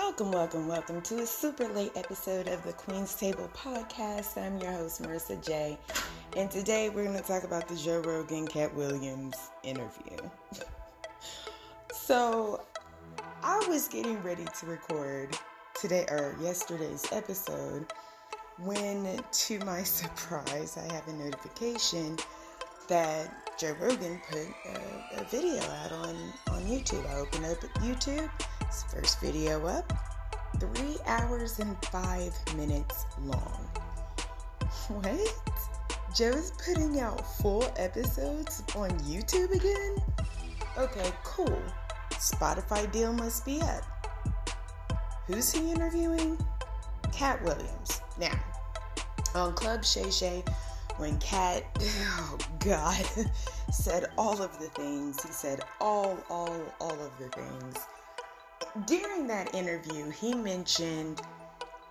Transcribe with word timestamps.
Welcome, 0.00 0.30
welcome, 0.30 0.68
welcome 0.68 1.00
to 1.02 1.18
a 1.18 1.26
super 1.26 1.66
late 1.66 1.90
episode 1.96 2.46
of 2.46 2.62
the 2.62 2.72
Queen's 2.72 3.16
Table 3.16 3.50
podcast. 3.52 4.40
I'm 4.40 4.56
your 4.58 4.70
host, 4.70 5.02
Marissa 5.02 5.44
J. 5.44 5.76
And 6.36 6.48
today 6.48 6.88
we're 6.88 7.02
going 7.02 7.16
to 7.16 7.22
talk 7.22 7.42
about 7.42 7.66
the 7.66 7.74
Joe 7.74 8.00
Rogan 8.02 8.46
Katt 8.46 8.72
Williams 8.76 9.34
interview. 9.64 10.16
so, 11.92 12.62
I 13.42 13.58
was 13.68 13.88
getting 13.88 14.22
ready 14.22 14.44
to 14.60 14.66
record 14.66 15.36
today 15.74 16.06
or 16.08 16.36
yesterday's 16.40 17.04
episode 17.10 17.92
when, 18.58 19.20
to 19.30 19.58
my 19.64 19.82
surprise, 19.82 20.78
I 20.78 20.92
have 20.94 21.08
a 21.08 21.12
notification 21.12 22.16
that 22.86 23.58
Joe 23.58 23.74
Rogan 23.80 24.20
put 24.30 24.46
a, 24.70 25.20
a 25.20 25.24
video 25.24 25.60
out 25.60 25.90
on, 25.90 26.16
on 26.50 26.62
YouTube. 26.62 27.04
I 27.10 27.16
opened 27.16 27.46
up 27.46 27.58
YouTube 27.80 28.30
first 28.70 29.20
video 29.20 29.66
up, 29.66 29.92
three 30.58 30.96
hours 31.06 31.58
and 31.58 31.76
five 31.86 32.32
minutes 32.56 33.06
long. 33.22 33.68
What? 34.88 35.34
Joe's 36.14 36.52
putting 36.64 37.00
out 37.00 37.20
full 37.38 37.64
episodes 37.76 38.62
on 38.74 38.90
YouTube 39.00 39.50
again? 39.54 39.96
Okay, 40.76 41.12
cool. 41.24 41.62
Spotify 42.12 42.90
deal 42.90 43.12
must 43.12 43.44
be 43.44 43.60
up. 43.62 43.84
Who's 45.26 45.52
he 45.52 45.70
interviewing? 45.70 46.38
Katt 47.12 47.42
Williams. 47.44 48.00
Now, 48.18 48.38
on 49.34 49.54
Club 49.54 49.84
Shay 49.84 50.10
Shay, 50.10 50.42
when 50.96 51.18
Katt, 51.18 51.64
oh 51.80 52.38
God, 52.60 53.04
said 53.72 54.06
all 54.16 54.40
of 54.42 54.58
the 54.58 54.68
things, 54.68 55.22
he 55.22 55.32
said 55.32 55.60
all, 55.80 56.18
all, 56.30 56.60
all 56.80 57.00
of 57.00 57.18
the 57.18 57.28
things 57.28 57.86
during 58.86 59.26
that 59.26 59.54
interview, 59.54 60.10
he 60.10 60.34
mentioned 60.34 61.20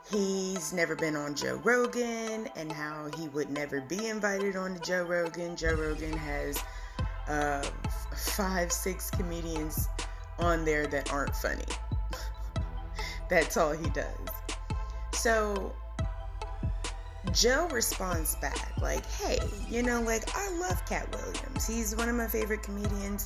he's 0.09 0.73
never 0.73 0.95
been 0.95 1.16
on 1.16 1.36
Joe 1.36 1.59
Rogan 1.64 2.47
and 2.56 2.72
how 2.72 3.09
he 3.17 3.28
would 3.30 3.50
never 3.50 3.81
be 3.81 4.08
invited 4.08 4.56
on 4.56 4.75
to 4.75 4.80
Joe 4.80 5.03
Rogan. 5.03 5.56
Joe 5.56 5.73
Rogan 5.73 6.14
has 6.14 6.59
uh, 7.28 7.64
five, 8.16 8.72
six 8.72 9.09
comedians 9.09 9.88
on 10.39 10.66
there 10.66 10.88
that 10.88 11.11
aren't 11.11 11.36
funny. 11.36 11.66
That's 13.30 13.58
all 13.58 13.73
he 13.73 13.89
does. 13.89 14.16
So 15.14 15.73
Joe 17.34 17.67
responds 17.72 18.36
back, 18.38 18.72
like, 18.81 19.06
hey, 19.06 19.39
you 19.69 19.84
know, 19.84 20.02
like, 20.02 20.23
I 20.36 20.50
love 20.58 20.84
Katt 20.86 21.14
Williams. 21.14 21.67
He's 21.67 21.95
one 21.95 22.08
of 22.09 22.16
my 22.16 22.28
favorite 22.28 22.64
comedians. 22.64 23.25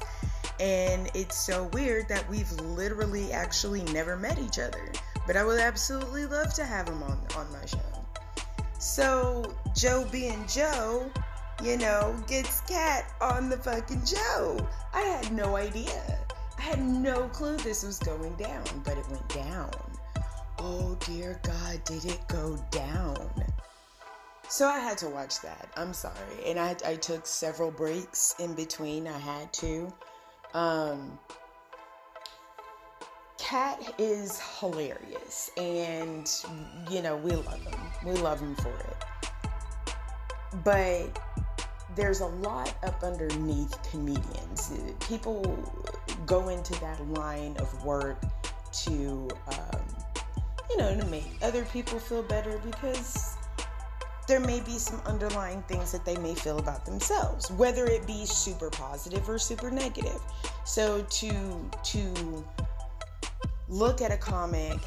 And 0.62 1.10
it's 1.16 1.36
so 1.36 1.64
weird 1.74 2.08
that 2.10 2.30
we've 2.30 2.52
literally 2.62 3.34
actually 3.34 3.82
never 3.86 4.16
met 4.16 4.38
each 4.38 4.60
other. 4.60 4.92
But 5.26 5.36
I 5.36 5.44
would 5.44 5.60
absolutely 5.60 6.28
love 6.28 6.54
to 6.54 6.64
have 6.64 6.88
him 6.88 7.02
on, 7.02 7.20
on 7.36 7.52
my 7.52 7.66
show. 7.66 7.80
So, 8.80 9.56
Joe 9.76 10.08
being 10.12 10.46
Joe, 10.48 11.12
you 11.64 11.78
know, 11.78 12.16
gets 12.28 12.62
Katt 12.62 13.12
on 13.20 13.50
the 13.50 13.58
fucking 13.58 14.06
show. 14.06 14.68
I 14.94 15.02
had 15.02 15.32
no 15.32 15.56
idea. 15.56 16.20
I 16.60 16.62
had 16.62 16.80
no 16.80 17.28
clue 17.30 17.58
this 17.58 17.84
was 17.84 17.98
going 17.98 18.36
down, 18.36 18.64
but 18.86 18.98
it 19.00 19.10
went 19.10 19.28
down. 19.30 19.72
Oh 20.60 20.96
dear 21.00 21.40
God, 21.42 21.84
did 21.86 22.06
it 22.06 22.20
go 22.28 22.56
down? 22.70 23.32
So 24.48 24.68
I 24.68 24.78
had 24.78 24.98
to 25.00 25.10
watch 25.10 25.42
that. 25.42 25.70
I'm 25.76 25.94
sorry. 25.94 26.16
And 26.46 26.60
I, 26.60 26.76
I 26.86 26.96
took 26.98 27.26
several 27.26 27.72
breaks 27.72 28.36
in 28.38 28.54
between. 28.54 29.08
I 29.08 29.18
had 29.18 29.52
to. 29.54 29.92
Um, 30.54 31.18
Katt 33.38 33.94
is 33.98 34.40
hilarious, 34.60 35.52
and 35.58 36.30
you 36.90 37.02
know 37.02 37.18
we 37.18 37.32
love 37.32 37.62
him. 37.62 37.80
We 38.06 38.14
love 38.14 38.40
him 38.40 38.56
for 38.56 38.74
it. 38.74 39.96
But 40.64 41.20
there's 41.96 42.22
a 42.22 42.28
lot 42.28 42.74
up 42.84 43.04
underneath 43.04 43.78
comedians. 43.90 44.74
People 45.08 45.44
go 46.26 46.50
into 46.50 46.74
that 46.82 47.06
line 47.10 47.56
of 47.58 47.84
work 47.84 48.22
to, 48.72 49.28
um, 49.48 49.82
you 50.70 50.78
know, 50.78 50.98
to 50.98 51.06
make 51.08 51.26
other 51.42 51.66
people 51.66 52.00
feel 52.00 52.24
better 52.24 52.58
because 52.60 53.36
there 54.28 54.40
may 54.40 54.62
be 54.62 54.78
some 54.78 55.02
underlying 55.06 55.62
things 55.64 55.92
that 55.92 56.06
they 56.06 56.16
may 56.18 56.34
feel 56.34 56.60
about 56.60 56.86
themselves, 56.86 57.52
whether 57.52 57.86
it 57.86 58.08
be 58.08 58.26
super 58.26 58.70
positive 58.70 59.28
or 59.28 59.38
super 59.38 59.70
negative. 59.70 60.22
So 60.66 61.04
to 61.04 61.70
to 61.84 62.46
look 63.70 64.02
at 64.02 64.12
a 64.12 64.18
comic 64.18 64.80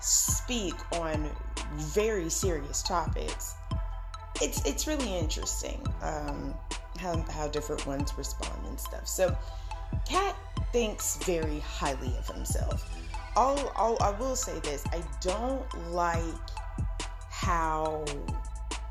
speak 0.00 0.74
on 0.92 1.30
very 1.76 2.30
serious 2.30 2.82
topics, 2.82 3.54
it's 4.40 4.64
it's 4.64 4.86
really 4.86 5.16
interesting 5.16 5.86
um, 6.02 6.54
how 6.98 7.22
how 7.30 7.48
different 7.48 7.86
ones 7.86 8.12
respond 8.16 8.66
and 8.66 8.78
stuff. 8.78 9.06
So 9.06 9.36
Katt 10.08 10.36
thinks 10.72 11.16
very 11.24 11.60
highly 11.60 12.14
of 12.18 12.26
himself. 12.28 12.90
I'll, 13.36 13.72
I'll, 13.76 13.96
I 14.00 14.10
will 14.18 14.36
say 14.36 14.58
this: 14.60 14.84
I 14.92 15.02
don't 15.20 15.92
like 15.92 16.22
how 17.30 18.04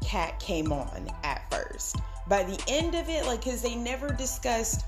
Katt 0.06 0.40
came 0.40 0.72
on 0.72 1.09
at 1.24 1.52
first. 1.52 1.97
By 2.28 2.44
the 2.44 2.62
end 2.68 2.96
of 2.96 3.09
it, 3.09 3.25
like, 3.25 3.44
because 3.44 3.62
they 3.62 3.75
never 3.75 4.09
discussed, 4.09 4.85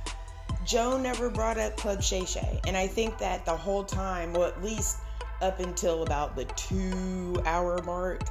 Joe 0.69 0.97
never 0.99 1.31
brought 1.31 1.57
up 1.57 1.75
Club 1.77 2.03
Shay 2.03 2.25
Shay. 2.25 2.59
And 2.67 2.77
I 2.77 2.85
think 2.85 3.17
that 3.17 3.43
the 3.43 3.57
whole 3.57 3.83
time, 3.83 4.33
well, 4.33 4.43
at 4.43 4.63
least 4.63 4.97
up 5.41 5.59
until 5.59 6.03
about 6.03 6.35
the 6.35 6.45
two 6.45 7.41
hour 7.47 7.81
mark, 7.85 8.21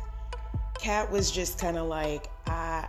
Katt 0.79 1.11
was 1.11 1.33
just 1.33 1.59
kind 1.59 1.77
of 1.77 1.89
like, 1.89 2.31
ah, 2.47 2.87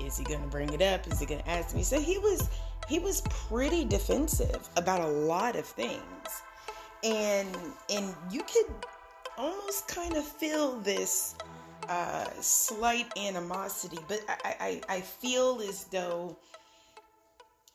is 0.00 0.16
he 0.16 0.24
gonna 0.24 0.46
bring 0.46 0.72
it 0.72 0.80
up? 0.80 1.06
Is 1.06 1.20
he 1.20 1.26
gonna 1.26 1.42
ask 1.46 1.76
me? 1.76 1.82
So 1.82 2.00
he 2.00 2.16
was 2.16 2.48
he 2.88 2.98
was 2.98 3.20
pretty 3.28 3.84
defensive 3.84 4.66
about 4.78 5.02
a 5.02 5.08
lot 5.08 5.54
of 5.54 5.66
things, 5.66 6.00
and 7.04 7.54
and 7.90 8.14
you 8.30 8.40
could 8.40 8.74
almost 9.36 9.86
kind 9.86 10.16
of 10.16 10.24
feel 10.24 10.80
this 10.80 11.34
uh, 11.90 12.24
slight 12.40 13.06
animosity, 13.18 13.98
but 14.08 14.22
I, 14.28 14.80
I, 14.88 14.96
I 14.96 15.00
feel 15.02 15.60
as 15.60 15.84
though 15.84 16.38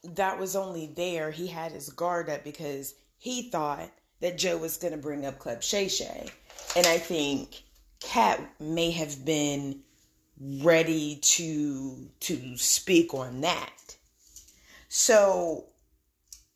that 0.03 0.39
was 0.39 0.55
only 0.55 0.87
there. 0.87 1.31
He 1.31 1.47
had 1.47 1.71
his 1.71 1.89
guard 1.89 2.29
up 2.29 2.43
because 2.43 2.95
he 3.17 3.49
thought 3.49 3.89
that 4.19 4.37
Joe 4.37 4.57
was 4.57 4.77
going 4.77 4.93
to 4.93 4.99
bring 4.99 5.25
up 5.25 5.39
Club 5.39 5.63
Shay 5.63 5.87
Shay. 5.87 6.27
And 6.75 6.85
I 6.85 6.97
think 6.97 7.63
Katt 7.99 8.39
may 8.59 8.91
have 8.91 9.23
been 9.23 9.81
ready 10.39 11.19
to 11.21 12.09
to 12.19 12.57
speak 12.57 13.13
on 13.13 13.41
that. 13.41 13.95
So 14.89 15.65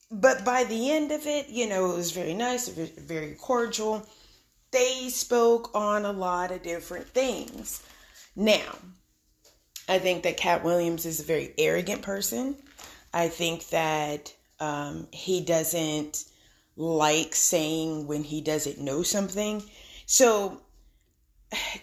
but 0.10 0.46
by 0.46 0.64
the 0.64 0.92
end 0.92 1.12
of 1.12 1.28
it, 1.28 1.50
you 1.50 1.68
know, 1.68 1.92
it 1.92 1.98
was 1.98 2.12
very 2.12 2.34
nice, 2.34 2.70
very 2.70 3.34
cordial 3.34 4.08
they 4.72 5.10
spoke 5.10 5.72
on 5.74 6.06
a 6.06 6.12
lot 6.12 6.52
of 6.52 6.64
different 6.64 7.08
things. 7.08 7.82
Now, 8.36 8.78
I 9.88 10.00
think 10.00 10.24
that 10.24 10.38
Katt 10.38 10.64
Williams 10.64 11.06
is 11.06 11.20
a 11.20 11.24
very 11.24 11.54
arrogant 11.58 12.02
person. 12.02 12.58
I 13.14 13.28
think 13.30 13.70
that 13.70 14.34
um, 14.60 15.08
he 15.12 15.42
doesn't 15.42 16.26
like 16.76 17.36
saying 17.36 18.08
when 18.08 18.24
he 18.24 18.42
doesn't 18.42 18.80
know 18.80 19.04
something. 19.04 19.64
So, 20.06 20.62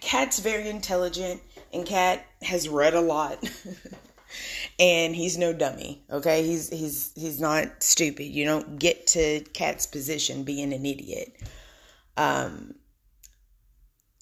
Katt's 0.00 0.38
very 0.38 0.68
intelligent, 0.68 1.42
and 1.72 1.86
Katt 1.86 2.24
has 2.42 2.68
read 2.68 2.94
a 2.94 3.00
lot. 3.00 3.42
and 4.80 5.14
he's 5.14 5.38
no 5.38 5.52
dummy 5.52 6.02
okay 6.10 6.44
he's 6.44 6.68
he's 6.68 7.12
he's 7.14 7.40
not 7.40 7.80
stupid 7.80 8.24
you 8.24 8.44
don't 8.44 8.80
get 8.80 9.06
to 9.06 9.38
Katt's 9.52 9.86
position 9.86 10.42
being 10.42 10.72
an 10.72 10.84
idiot 10.84 11.36
um, 12.16 12.74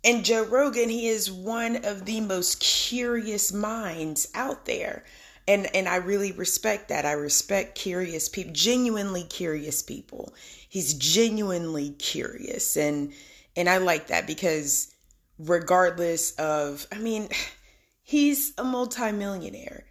and 0.05 0.25
Joe 0.25 0.45
Rogan, 0.45 0.89
he 0.89 1.09
is 1.09 1.31
one 1.31 1.85
of 1.85 2.07
the 2.07 2.21
most 2.21 2.59
curious 2.59 3.53
minds 3.53 4.29
out 4.35 4.65
there. 4.65 5.05
And 5.49 5.75
and 5.75 5.89
I 5.89 5.97
really 5.97 6.33
respect 6.33 6.89
that. 6.89 7.05
I 7.05 7.13
respect 7.13 7.75
curious 7.75 8.29
people, 8.29 8.53
genuinely 8.53 9.25
curious 9.25 9.83
people. 9.83 10.33
He's 10.69 10.95
genuinely 10.95 11.91
curious 11.91 12.77
and 12.77 13.13
and 13.57 13.69
I 13.69 13.79
like 13.79 14.09
that 14.09 14.27
because 14.27 14.95
regardless 15.39 16.33
of 16.33 16.87
I 16.93 16.99
mean, 16.99 17.29
he's 18.03 18.53
a 18.59 18.65
multimillionaire 18.65 19.85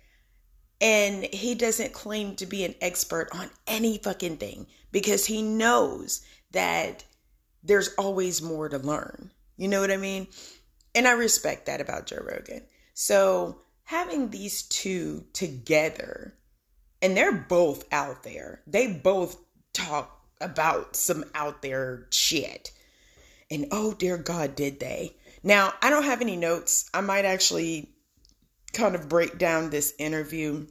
and 0.82 1.26
he 1.26 1.54
doesn't 1.54 1.94
claim 1.94 2.36
to 2.38 2.46
be 2.46 2.64
an 2.64 2.76
expert 2.82 3.30
on 3.34 3.50
any 3.68 4.00
fucking 4.00 4.38
thing 4.38 4.66
because 4.92 5.26
he 5.26 5.42
knows 5.44 6.26
that 6.52 7.04
there's 7.64 7.94
always 7.96 8.42
more 8.42 8.68
to 8.68 8.80
learn. 8.80 9.32
You 9.58 9.68
know 9.68 9.80
what 9.80 9.92
I 9.92 9.98
mean? 9.98 10.28
And 10.96 11.08
I 11.08 11.12
respect 11.12 11.68
that 11.68 11.82
about 11.82 12.08
Joe 12.08 12.24
Rogan. 12.26 12.64
So 12.96 13.62
having 13.84 14.30
these 14.30 14.64
two 14.64 15.26
together, 15.34 16.36
and 17.02 17.16
they're 17.16 17.32
both 17.32 17.86
out 17.92 18.24
there, 18.24 18.62
they 18.68 18.88
both 18.88 19.38
talk 19.74 20.26
about 20.40 20.96
some 20.96 21.24
out 21.36 21.62
there 21.62 22.08
shit. 22.12 22.72
And 23.50 23.68
oh 23.72 23.94
dear 23.94 24.18
God, 24.18 24.56
did 24.56 24.80
they? 24.80 25.16
Now, 25.44 25.74
I 25.82 25.90
don't 25.90 26.04
have 26.04 26.22
any 26.22 26.38
notes. 26.38 26.90
I 26.94 27.02
might 27.02 27.26
actually 27.26 27.90
kind 28.74 28.96
of 28.96 29.10
break 29.10 29.38
down 29.38 29.70
this 29.70 29.94
interview 30.00 30.68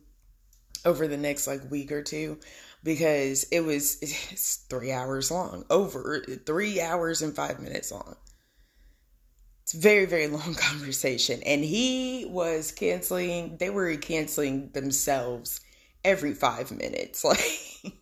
over 0.85 1.07
the 1.07 1.17
next 1.17 1.47
like 1.47 1.71
week 1.71 1.93
or 1.93 2.03
two 2.03 2.39
because 2.83 3.45
it 3.45 3.61
was 3.61 3.99
it's 4.03 4.57
three 4.69 4.93
hours 4.93 5.31
long, 5.31 5.65
over 5.71 6.25
three 6.47 6.81
hours 6.81 7.23
and 7.23 7.35
five 7.35 7.61
minutes 7.61 7.93
long. 7.93 8.17
It's 9.70 9.81
very, 9.81 10.05
very 10.05 10.26
long 10.26 10.55
conversation. 10.58 11.44
And 11.46 11.64
he 11.64 12.26
was 12.28 12.72
canceling, 12.72 13.56
they 13.58 13.70
were 13.70 13.94
canceling 13.94 14.70
themselves 14.72 15.61
every 16.05 16.34
five 16.34 16.72
minutes. 16.72 17.25
Like 17.84 17.93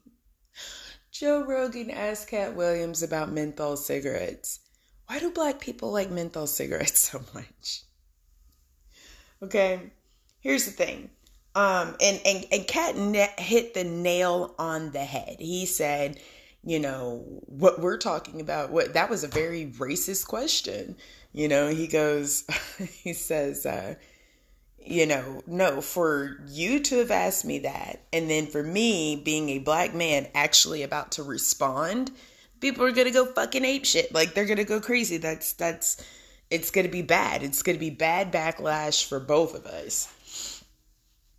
Joe 1.11 1.45
Rogan 1.45 1.91
asked 1.91 2.29
Katt 2.29 2.55
Williams 2.55 3.03
about 3.03 3.31
menthol 3.31 3.77
cigarettes. 3.77 4.61
Why 5.09 5.19
do 5.19 5.31
black 5.31 5.61
people 5.61 5.93
like 5.93 6.11
menthol 6.11 6.47
cigarettes 6.47 7.01
so 7.11 7.21
much? 7.35 7.83
Okay, 9.43 9.91
here's 10.41 10.65
the 10.65 10.71
thing. 10.71 11.11
Um, 11.55 11.97
and 12.01 12.21
and 12.25 12.47
and 12.51 12.67
Katt 12.67 12.97
ne- 12.97 13.35
hit 13.37 13.75
the 13.75 13.85
nail 13.85 14.55
on 14.59 14.93
the 14.93 15.05
head. 15.05 15.37
He 15.39 15.67
said, 15.67 16.19
you 16.65 16.79
know, 16.79 17.25
what 17.47 17.81
we're 17.81 17.99
talking 17.99 18.41
about. 18.41 18.71
What 18.71 18.95
that 18.95 19.11
was 19.11 19.25
a 19.25 19.29
very 19.29 19.67
racist 19.79 20.27
question. 20.29 20.97
You 21.33 21.49
know, 21.49 21.69
he 21.69 21.87
goes, 21.87 22.45
he 23.03 23.13
says, 23.13 23.67
uh, 23.67 23.95
you 24.85 25.07
know, 25.07 25.43
no, 25.47 25.81
for 25.81 26.39
you 26.49 26.81
to 26.81 26.99
have 26.99 27.11
asked 27.11 27.45
me 27.45 27.61
that, 27.61 28.01
and 28.13 28.31
then 28.31 28.47
for 28.47 28.63
me 28.63 29.17
being 29.17 29.51
a 29.51 29.59
black 29.59 29.95
man 29.95 30.29
actually 30.35 30.83
about 30.83 31.13
to 31.13 31.23
respond, 31.23 32.11
people 32.61 32.85
are 32.85 32.93
gonna 32.93 33.11
go 33.11 33.27
fucking 33.27 33.65
ape 33.65 33.85
shit. 33.85 34.15
Like 34.15 34.35
they're 34.35 34.47
gonna 34.47 34.65
go 34.65 34.81
crazy. 34.81 35.19
That's 35.19 35.53
that's 35.53 36.03
it's 36.51 36.71
gonna 36.71 36.89
be 36.89 37.03
bad. 37.03 37.43
It's 37.43 37.63
gonna 37.63 37.79
be 37.79 37.91
bad 37.91 38.33
backlash 38.33 39.07
for 39.07 39.21
both 39.21 39.55
of 39.55 39.67
us. 39.67 40.65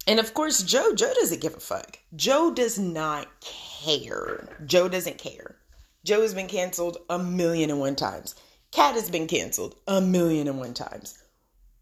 And 0.05 0.19
of 0.19 0.33
course, 0.33 0.63
Joe, 0.63 0.93
Joe 0.93 1.13
doesn't 1.13 1.41
give 1.41 1.55
a 1.55 1.59
fuck. 1.59 1.99
Joe 2.15 2.51
does 2.51 2.79
not 2.79 3.27
care. 3.41 4.47
Joe 4.65 4.89
doesn't 4.89 5.17
care. 5.17 5.55
Joe 6.03 6.21
has 6.21 6.33
been 6.33 6.47
canceled 6.47 6.97
a 7.09 7.19
million 7.19 7.69
and 7.69 7.79
one 7.79 7.95
times. 7.95 8.35
Katt 8.71 8.95
has 8.95 9.09
been 9.09 9.27
canceled 9.27 9.75
a 9.87 9.99
million 9.99 10.47
and 10.47 10.59
one 10.59 10.73
times 10.73 11.17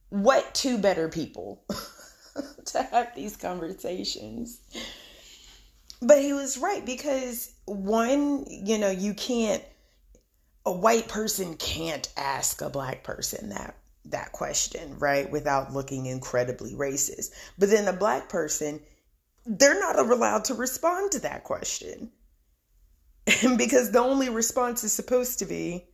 what 0.10 0.54
two 0.54 0.78
better 0.78 1.10
people 1.10 1.64
to 2.66 2.84
have 2.84 3.14
these 3.16 3.36
conversations? 3.36 4.60
But 6.02 6.22
he 6.22 6.34
was 6.34 6.58
right 6.58 6.86
because 6.86 7.54
one, 7.66 8.46
you 8.48 8.78
know, 8.78 8.90
you 8.90 9.14
can't 9.14 9.64
a 10.66 10.72
white 10.72 11.08
person 11.08 11.56
can't 11.56 12.10
ask 12.18 12.62
a 12.62 12.70
black 12.70 13.04
person 13.04 13.50
that 13.50 13.76
that 14.06 14.32
question, 14.32 14.98
right? 15.00 15.30
Without 15.30 15.74
looking 15.74 16.06
incredibly 16.06 16.74
racist. 16.74 17.32
But 17.58 17.70
then 17.70 17.88
a 17.88 17.94
black 17.94 18.30
person, 18.30 18.80
they're 19.46 19.80
not 19.80 20.00
allowed 20.00 20.46
to 20.46 20.54
respond 20.54 21.12
to 21.12 21.20
that 21.20 21.44
question. 21.44 22.12
because 23.58 23.92
the 23.92 24.00
only 24.00 24.30
response 24.30 24.86
is 24.86 24.94
supposed 24.94 25.40
to 25.40 25.46
be, 25.46 25.86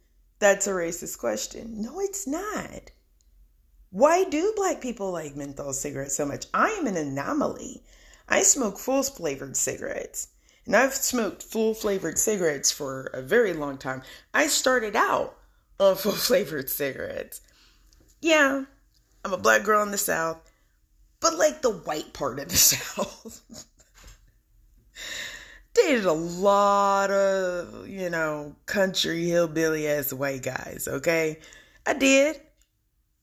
that's 0.44 0.68
a 0.68 0.72
racist 0.72 1.18
question. 1.20 1.82
No, 1.82 2.02
it's 2.02 2.28
not. 2.28 2.92
Why 3.92 4.26
do 4.26 4.54
black 4.56 4.82
people 4.82 5.12
like 5.12 5.36
menthol 5.36 5.72
cigarettes 5.72 6.18
so 6.18 6.26
much? 6.26 6.48
I 6.54 6.72
am 6.72 6.86
an 6.86 6.98
anomaly. 6.98 7.84
I 8.28 8.42
smoke 8.44 8.78
full 8.78 9.04
flavored 9.04 9.56
cigarettes. 9.56 10.28
And 10.66 10.76
I've 10.76 10.96
smoked 10.96 11.44
full 11.44 11.74
flavored 11.74 12.18
cigarettes 12.18 12.72
for 12.72 13.06
a 13.14 13.22
very 13.22 13.54
long 13.54 13.78
time. 13.78 14.02
I 14.34 14.48
started 14.48 14.96
out 14.96 15.38
on 15.80 15.96
full 15.98 16.12
flavored 16.12 16.70
cigarettes. 16.70 17.40
Yeah, 18.22 18.66
I'm 19.24 19.34
a 19.34 19.38
black 19.38 19.64
girl 19.64 19.82
in 19.84 19.92
the 19.92 19.98
South, 19.98 20.40
but 21.20 21.38
like 21.38 21.62
the 21.62 21.70
white 21.70 22.14
part 22.14 22.40
of 22.40 22.50
the 22.50 22.58
South. 22.58 23.66
Dated 25.74 26.06
a 26.06 26.14
lot 26.14 27.10
of, 27.10 27.88
you 27.88 28.10
know, 28.10 28.56
country 28.66 29.26
hillbilly 29.26 29.88
ass 29.88 30.14
white 30.14 30.44
guys, 30.44 30.88
okay? 30.88 31.40
I 31.86 31.94
did. 31.94 32.40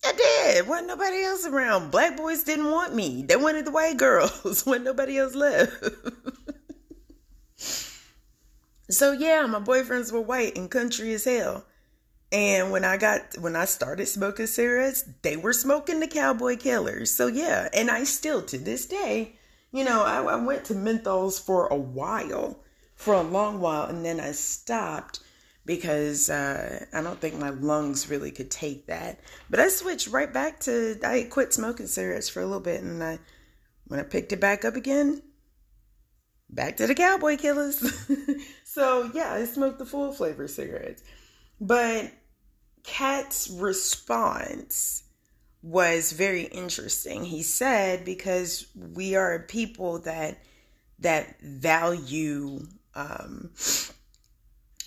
I 0.04 0.12
did. 0.12 0.66
Wasn't 0.66 0.88
nobody 0.88 1.22
else 1.22 1.46
around. 1.46 1.90
Black 1.90 2.16
boys 2.16 2.42
didn't 2.42 2.70
want 2.70 2.94
me. 2.94 3.22
They 3.22 3.36
wanted 3.36 3.66
the 3.66 3.70
white 3.70 3.98
girls 3.98 4.62
when 4.66 4.82
nobody 4.82 5.18
else 5.18 5.34
left. 5.34 5.72
so 8.90 9.12
yeah, 9.12 9.46
my 9.46 9.60
boyfriends 9.60 10.10
were 10.10 10.20
white 10.20 10.56
and 10.56 10.70
country 10.70 11.12
as 11.14 11.24
hell. 11.24 11.64
And 12.32 12.70
when 12.70 12.84
I 12.84 12.96
got 12.96 13.38
when 13.40 13.56
I 13.56 13.64
started 13.64 14.06
smoking 14.06 14.46
cigarettes, 14.46 15.04
they 15.22 15.36
were 15.36 15.52
smoking 15.52 16.00
the 16.00 16.06
cowboy 16.06 16.56
killers. 16.56 17.10
So 17.10 17.26
yeah, 17.26 17.68
and 17.74 17.90
I 17.90 18.04
still 18.04 18.42
to 18.42 18.58
this 18.58 18.86
day, 18.86 19.36
you 19.72 19.84
know, 19.84 20.02
I, 20.02 20.22
I 20.22 20.36
went 20.36 20.64
to 20.66 20.74
menthols 20.74 21.44
for 21.44 21.66
a 21.68 21.76
while, 21.76 22.58
for 22.96 23.14
a 23.14 23.22
long 23.22 23.60
while, 23.60 23.84
and 23.84 24.04
then 24.04 24.20
I 24.20 24.32
stopped 24.32 25.20
because 25.64 26.30
uh, 26.30 26.86
I 26.92 27.02
don't 27.02 27.20
think 27.20 27.38
my 27.38 27.50
lungs 27.50 28.08
really 28.08 28.30
could 28.30 28.50
take 28.50 28.86
that. 28.86 29.20
But 29.48 29.60
I 29.60 29.68
switched 29.68 30.08
right 30.08 30.32
back 30.32 30.60
to 30.60 30.98
I 31.04 31.28
quit 31.30 31.52
smoking 31.52 31.86
cigarettes 31.86 32.28
for 32.28 32.40
a 32.40 32.46
little 32.46 32.60
bit, 32.60 32.82
and 32.82 33.02
I 33.02 33.18
when 33.86 34.00
I 34.00 34.04
picked 34.04 34.32
it 34.32 34.40
back 34.40 34.64
up 34.64 34.74
again, 34.74 35.22
back 36.48 36.76
to 36.78 36.86
the 36.86 36.94
cowboy 36.94 37.36
killers. 37.36 37.78
so 38.64 39.10
yeah, 39.14 39.32
I 39.32 39.44
smoked 39.44 39.78
the 39.78 39.86
full 39.86 40.12
flavor 40.12 40.48
cigarettes, 40.48 41.02
but 41.60 42.10
Katt's 42.82 43.50
response 43.50 45.04
was 45.62 46.12
very 46.12 46.44
interesting. 46.44 47.24
He 47.24 47.42
said 47.42 48.04
because 48.04 48.66
we 48.74 49.14
are 49.14 49.34
a 49.34 49.40
people 49.40 49.98
that 50.00 50.38
that 50.98 51.40
value 51.40 52.66
um, 52.94 53.50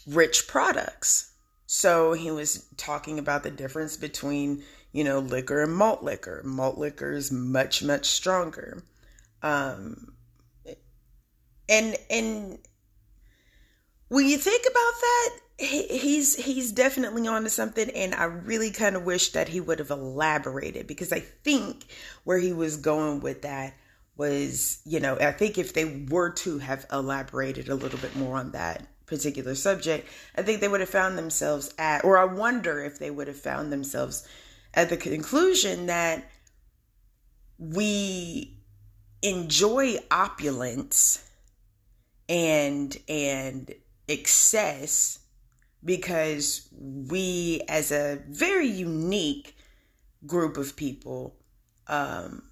rich 0.08 0.48
products. 0.48 1.32
So 1.66 2.14
he 2.14 2.30
was 2.32 2.68
talking 2.78 3.18
about 3.18 3.44
the 3.44 3.52
difference 3.52 3.98
between, 3.98 4.64
you 4.92 5.04
know, 5.04 5.20
liquor 5.20 5.64
and 5.64 5.76
malt 5.76 6.04
liquor. 6.04 6.42
Malt 6.46 6.78
liquor 6.78 7.14
is 7.14 7.32
much, 7.32 7.84
much 7.84 8.06
stronger. 8.06 8.84
Um, 9.42 10.14
and, 11.68 11.98
and 12.10 12.60
when 14.10 14.28
you 14.28 14.38
think 14.38 14.64
about 14.64 14.94
that, 15.02 15.30
he's 15.58 16.36
he's 16.36 16.72
definitely 16.72 17.28
onto 17.28 17.48
something 17.48 17.90
and 17.92 18.16
i 18.16 18.24
really 18.24 18.72
kind 18.72 18.96
of 18.96 19.04
wish 19.04 19.34
that 19.34 19.48
he 19.48 19.62
would 19.62 19.78
have 19.78 19.92
elaborated 19.92 20.88
because 20.88 21.14
i 21.14 21.20
think 21.20 21.86
where 22.24 22.40
he 22.40 22.52
was 22.52 22.76
going 22.76 23.20
with 23.20 23.44
that 23.44 23.74
was 24.18 24.82
you 24.84 25.00
know 25.00 25.16
i 25.20 25.32
think 25.32 25.60
if 25.60 25.74
they 25.74 26.06
were 26.10 26.32
to 26.32 26.58
have 26.58 26.88
elaborated 26.92 27.70
a 27.70 27.76
little 27.76 28.00
bit 28.00 28.16
more 28.16 28.38
on 28.38 28.52
that 28.52 28.88
particular 29.06 29.56
subject, 29.56 30.08
I 30.36 30.42
think 30.42 30.60
they 30.60 30.68
would 30.68 30.80
have 30.80 30.90
found 30.90 31.18
themselves 31.18 31.74
at, 31.78 32.04
or 32.04 32.18
I 32.18 32.26
wonder 32.26 32.84
if 32.84 33.00
they 33.00 33.12
would 33.12 33.28
have 33.28 33.40
found 33.40 33.72
themselves 33.72 34.28
at 34.74 34.90
the 34.90 34.98
conclusion 34.98 35.88
that 35.88 36.30
we 37.60 38.58
enjoy 39.22 39.98
opulence 40.12 41.30
and 42.28 42.98
and 43.08 43.74
excess 44.08 45.20
because 45.84 46.68
we 46.74 47.62
as 47.68 47.92
a 47.92 48.22
very 48.30 48.68
unique 48.68 49.56
group 50.26 50.58
of 50.58 50.76
people 50.76 51.36
um 51.88 52.44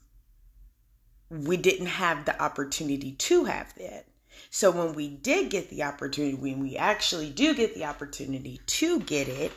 we 1.29 1.55
didn't 1.55 1.85
have 1.85 2.25
the 2.25 2.41
opportunity 2.41 3.13
to 3.13 3.45
have 3.45 3.73
that 3.75 4.05
so 4.49 4.71
when 4.71 4.93
we 4.93 5.07
did 5.07 5.49
get 5.49 5.69
the 5.69 5.83
opportunity, 5.83 6.35
when 6.35 6.59
we 6.59 6.77
actually 6.77 7.29
do 7.29 7.53
get 7.53 7.73
the 7.73 7.85
opportunity 7.85 8.59
to 8.65 8.99
get 8.99 9.27
it, 9.27 9.51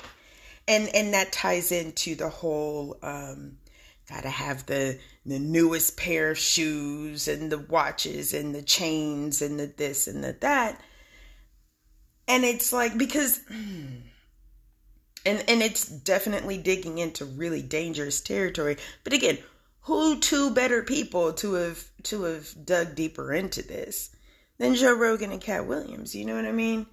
and 0.68 0.88
and 0.94 1.14
that 1.14 1.32
ties 1.32 1.72
into 1.72 2.14
the 2.14 2.28
whole 2.28 2.98
um, 3.02 3.58
gotta 4.08 4.30
have 4.30 4.66
the 4.66 4.98
the 5.26 5.38
newest 5.38 5.96
pair 5.96 6.30
of 6.30 6.38
shoes 6.38 7.28
and 7.28 7.50
the 7.50 7.58
watches 7.58 8.34
and 8.34 8.54
the 8.54 8.62
chains 8.62 9.42
and 9.42 9.58
the 9.58 9.66
this 9.66 10.06
and 10.06 10.22
the 10.22 10.36
that. 10.40 10.80
And 12.26 12.44
it's 12.44 12.72
like 12.72 12.96
because 12.96 13.40
and 13.50 14.10
and 15.26 15.62
it's 15.62 15.86
definitely 15.86 16.58
digging 16.58 16.98
into 16.98 17.24
really 17.24 17.62
dangerous 17.62 18.20
territory. 18.20 18.76
But 19.02 19.12
again, 19.12 19.38
who 19.82 20.18
two 20.20 20.50
better 20.50 20.82
people 20.82 21.32
to 21.34 21.54
have 21.54 21.84
to 22.04 22.22
have 22.24 22.54
dug 22.64 22.94
deeper 22.94 23.32
into 23.32 23.62
this? 23.62 24.10
than 24.58 24.74
Joe 24.74 24.94
Rogan 24.94 25.32
and 25.32 25.40
Katt 25.40 25.66
Williams. 25.66 26.14
You 26.14 26.24
know 26.24 26.34
what 26.34 26.46
I 26.46 26.52
mean? 26.52 26.86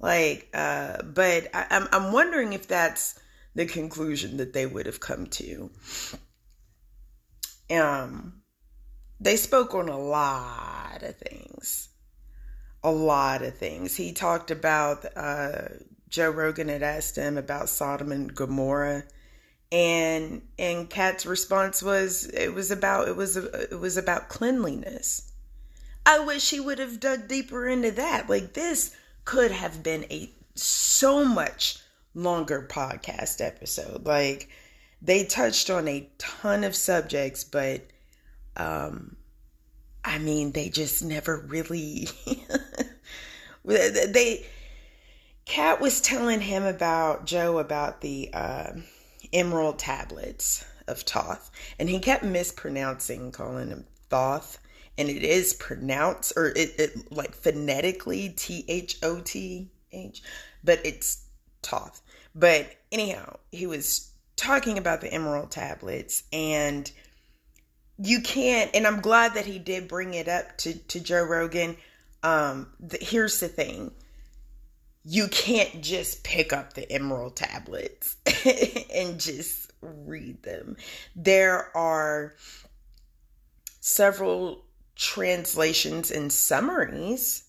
Like, 0.00 0.48
uh, 0.54 1.02
but 1.02 1.48
I, 1.54 1.66
I'm 1.70 1.88
I'm 1.92 2.12
wondering 2.12 2.52
if 2.52 2.68
that's 2.68 3.18
the 3.54 3.66
conclusion 3.66 4.36
that 4.36 4.52
they 4.52 4.66
would 4.66 4.86
have 4.86 5.00
come 5.00 5.26
to. 5.26 5.70
Um, 7.70 8.42
they 9.20 9.36
spoke 9.36 9.74
on 9.74 9.88
a 9.88 9.98
lot 9.98 11.02
of 11.02 11.16
things, 11.16 11.88
a 12.82 12.90
lot 12.90 13.42
of 13.42 13.56
things. 13.56 13.96
He 13.96 14.12
talked 14.12 14.50
about 14.50 15.04
uh, 15.16 15.68
Joe 16.08 16.30
Rogan 16.30 16.68
had 16.68 16.82
asked 16.82 17.16
him 17.16 17.36
about 17.36 17.68
Sodom 17.68 18.12
and 18.12 18.34
Gomorrah, 18.34 19.04
and 19.70 20.42
and 20.58 20.88
Katt's 20.88 21.26
response 21.26 21.82
was 21.82 22.26
it 22.26 22.54
was 22.54 22.70
about 22.70 23.08
it 23.08 23.16
was 23.16 23.36
it 23.36 23.78
was 23.78 23.96
about 23.96 24.28
cleanliness. 24.28 25.32
I 26.06 26.20
wish 26.20 26.50
he 26.50 26.60
would 26.60 26.78
have 26.78 27.00
dug 27.00 27.28
deeper 27.28 27.68
into 27.68 27.90
that. 27.92 28.30
Like 28.30 28.54
this 28.54 28.96
could 29.24 29.50
have 29.50 29.82
been 29.82 30.06
a 30.10 30.30
so 30.54 31.24
much 31.24 31.78
longer 32.14 32.66
podcast 32.68 33.44
episode. 33.44 34.06
Like 34.06 34.48
they 35.02 35.24
touched 35.24 35.68
on 35.68 35.86
a 35.86 36.08
ton 36.16 36.64
of 36.64 36.74
subjects, 36.74 37.44
but 37.44 37.82
um 38.56 39.17
I 40.08 40.18
mean, 40.18 40.52
they 40.52 40.70
just 40.70 41.04
never 41.04 41.36
really 41.36 42.08
they 43.64 44.46
Katt 45.44 45.82
was 45.82 46.00
telling 46.00 46.40
him 46.40 46.62
about 46.62 47.26
Joe 47.26 47.58
about 47.58 48.00
the 48.00 48.30
uh, 48.32 48.72
emerald 49.34 49.78
tablets 49.78 50.64
of 50.86 51.04
Toth, 51.04 51.50
and 51.78 51.90
he 51.90 51.98
kept 51.98 52.24
mispronouncing, 52.24 53.32
calling 53.32 53.68
them 53.68 53.84
Thoth, 54.08 54.58
and 54.96 55.10
it 55.10 55.22
is 55.22 55.52
pronounced 55.52 56.32
or 56.36 56.48
it, 56.56 56.80
it 56.80 57.12
like 57.12 57.34
phonetically 57.34 58.30
T 58.30 58.64
H 58.66 58.96
O 59.02 59.20
T 59.20 59.68
H, 59.92 60.22
but 60.64 60.80
it's 60.84 61.26
Toth. 61.60 62.00
But 62.34 62.76
anyhow, 62.90 63.36
he 63.52 63.66
was 63.66 64.10
talking 64.36 64.78
about 64.78 65.02
the 65.02 65.12
emerald 65.12 65.50
tablets 65.50 66.22
and 66.32 66.90
you 67.98 68.20
can't 68.20 68.70
and 68.74 68.86
i'm 68.86 69.00
glad 69.00 69.34
that 69.34 69.46
he 69.46 69.58
did 69.58 69.88
bring 69.88 70.14
it 70.14 70.28
up 70.28 70.56
to, 70.58 70.74
to 70.74 71.00
joe 71.00 71.22
rogan. 71.22 71.76
Um 72.22 72.68
the, 72.80 72.98
here's 73.00 73.40
the 73.40 73.48
thing. 73.48 73.92
You 75.04 75.28
can't 75.28 75.82
just 75.82 76.22
pick 76.24 76.52
up 76.52 76.74
the 76.74 76.90
emerald 76.90 77.36
tablets 77.36 78.16
and 78.94 79.18
just 79.18 79.72
read 79.80 80.42
them. 80.42 80.76
There 81.14 81.74
are 81.76 82.34
several 83.80 84.64
translations 84.96 86.10
and 86.10 86.32
summaries 86.32 87.44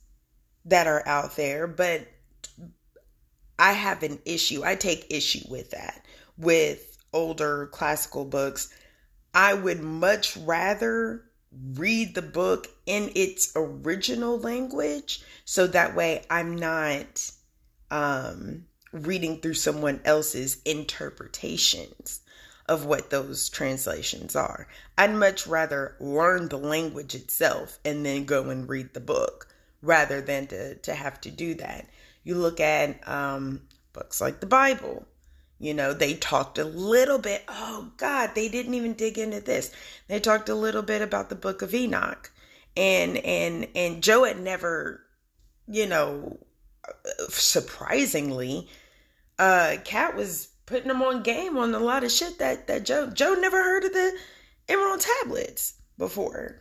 that 0.66 0.86
are 0.86 1.06
out 1.08 1.36
there 1.36 1.66
but 1.66 2.08
i 3.58 3.74
have 3.74 4.04
an 4.04 4.20
issue 4.24 4.64
i 4.64 4.76
take 4.76 5.08
issue 5.10 5.44
with 5.50 5.72
that 5.72 6.06
with 6.38 6.98
older 7.12 7.68
classical 7.72 8.24
books 8.24 8.72
I 9.34 9.54
would 9.54 9.82
much 9.82 10.36
rather 10.38 11.24
read 11.74 12.16
the 12.16 12.22
book 12.22 12.68
in 12.86 13.12
its 13.16 13.52
original 13.56 14.40
language 14.40 15.22
so 15.46 15.68
that 15.68 15.96
way 15.96 16.24
I'm 16.30 16.56
not 16.56 17.32
um, 17.92 18.66
reading 18.92 19.40
through 19.42 19.56
someone 19.56 20.02
else's 20.06 20.62
interpretations 20.64 22.22
of 22.68 22.86
what 22.86 23.10
those 23.10 23.50
translations 23.50 24.36
are. 24.36 24.68
I'd 24.98 25.16
much 25.16 25.48
rather 25.48 25.96
learn 26.00 26.50
the 26.50 26.58
language 26.58 27.16
itself 27.16 27.80
and 27.84 28.06
then 28.06 28.26
go 28.26 28.50
and 28.50 28.70
read 28.70 28.94
the 28.94 29.00
book 29.00 29.48
rather 29.82 30.22
than 30.22 30.46
to, 30.48 30.76
to 30.76 30.94
have 30.94 31.20
to 31.22 31.32
do 31.32 31.56
that. 31.56 31.88
You 32.24 32.36
look 32.36 32.60
at 32.60 33.08
um, 33.08 33.62
books 33.94 34.22
like 34.22 34.40
the 34.40 34.46
Bible 34.46 35.08
you 35.60 35.74
know, 35.74 35.94
they 35.94 36.14
talked 36.14 36.58
a 36.58 36.64
little 36.64 37.20
bit. 37.20 37.44
Oh, 37.48 37.92
God, 37.98 38.32
they 38.34 38.48
didn't 38.48 38.74
even 38.74 38.94
dig 38.94 39.18
into 39.18 39.42
this. 39.42 39.72
They 40.08 40.20
talked 40.20 40.50
a 40.50 40.56
little 40.56 40.82
bit 40.82 41.02
about 41.02 41.30
the 41.30 41.36
book 41.36 41.62
of 41.62 41.74
Enoch. 41.74 42.32
And, 42.78 43.18
and, 43.18 43.68
and 43.76 44.02
Joe 44.02 44.24
had 44.24 44.40
never, 44.40 45.02
you 45.68 45.86
know, 45.86 46.40
surprisingly, 47.28 48.70
uh, 49.38 49.78
Katt 49.84 50.16
was 50.16 50.48
putting 50.66 50.88
them 50.88 51.02
on 51.02 51.24
game 51.24 51.58
on 51.58 51.76
a 51.76 51.80
lot 51.80 52.04
of 52.04 52.12
shit 52.12 52.40
that, 52.40 52.68
that 52.68 52.86
Joe, 52.86 53.08
Joe 53.08 53.34
never 53.34 53.62
heard 53.62 53.84
of 53.84 53.94
the 53.94 54.18
Emerald 54.70 55.02
Tablets 55.02 55.74
before 55.98 56.58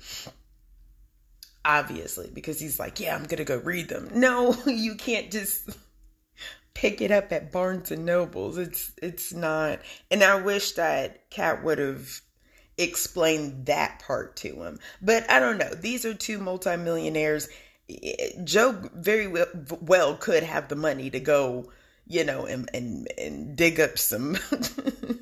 obviously 1.65 2.31
because 2.35 2.59
he's 2.59 2.79
like 2.79 2.99
yeah 2.99 3.15
i'm 3.15 3.25
gonna 3.25 3.45
go 3.45 3.59
read 3.59 3.89
them 3.89 4.09
no 4.15 4.55
you 4.67 4.95
can't 4.95 5.31
just 5.31 5.71
pick 6.75 7.01
it 7.01 7.11
up 7.11 7.33
at 7.33 7.53
Barnes 7.53 7.91
and 7.91 8.05
Nobles. 8.05 8.59
It's 8.59 8.93
it's 9.03 9.33
not 9.33 9.81
and 10.11 10.23
I 10.23 10.41
wish 10.41 10.73
that 10.73 11.31
Katt 11.31 11.65
would 11.65 11.79
have 11.79 12.21
explained 12.79 13.67
that 13.67 13.99
part 13.99 14.37
to 14.37 14.63
him. 14.63 14.79
But 15.03 15.29
I 15.31 15.41
don't 15.41 15.59
know. 15.59 15.75
These 15.75 16.05
are 16.05 16.15
two 16.15 16.39
multimillionaires. 16.39 17.49
Joe 18.45 18.81
very 18.95 19.27
well, 19.27 19.47
well 19.81 20.17
could 20.17 20.43
have 20.45 20.69
the 20.69 20.77
money 20.77 21.11
to 21.11 21.21
go, 21.21 21.73
you 22.07 22.25
know, 22.25 22.47
and 22.47 22.71
and, 22.73 23.09
and 23.19 23.57
dig 23.57 23.81
up 23.81 23.99
some 23.99 24.39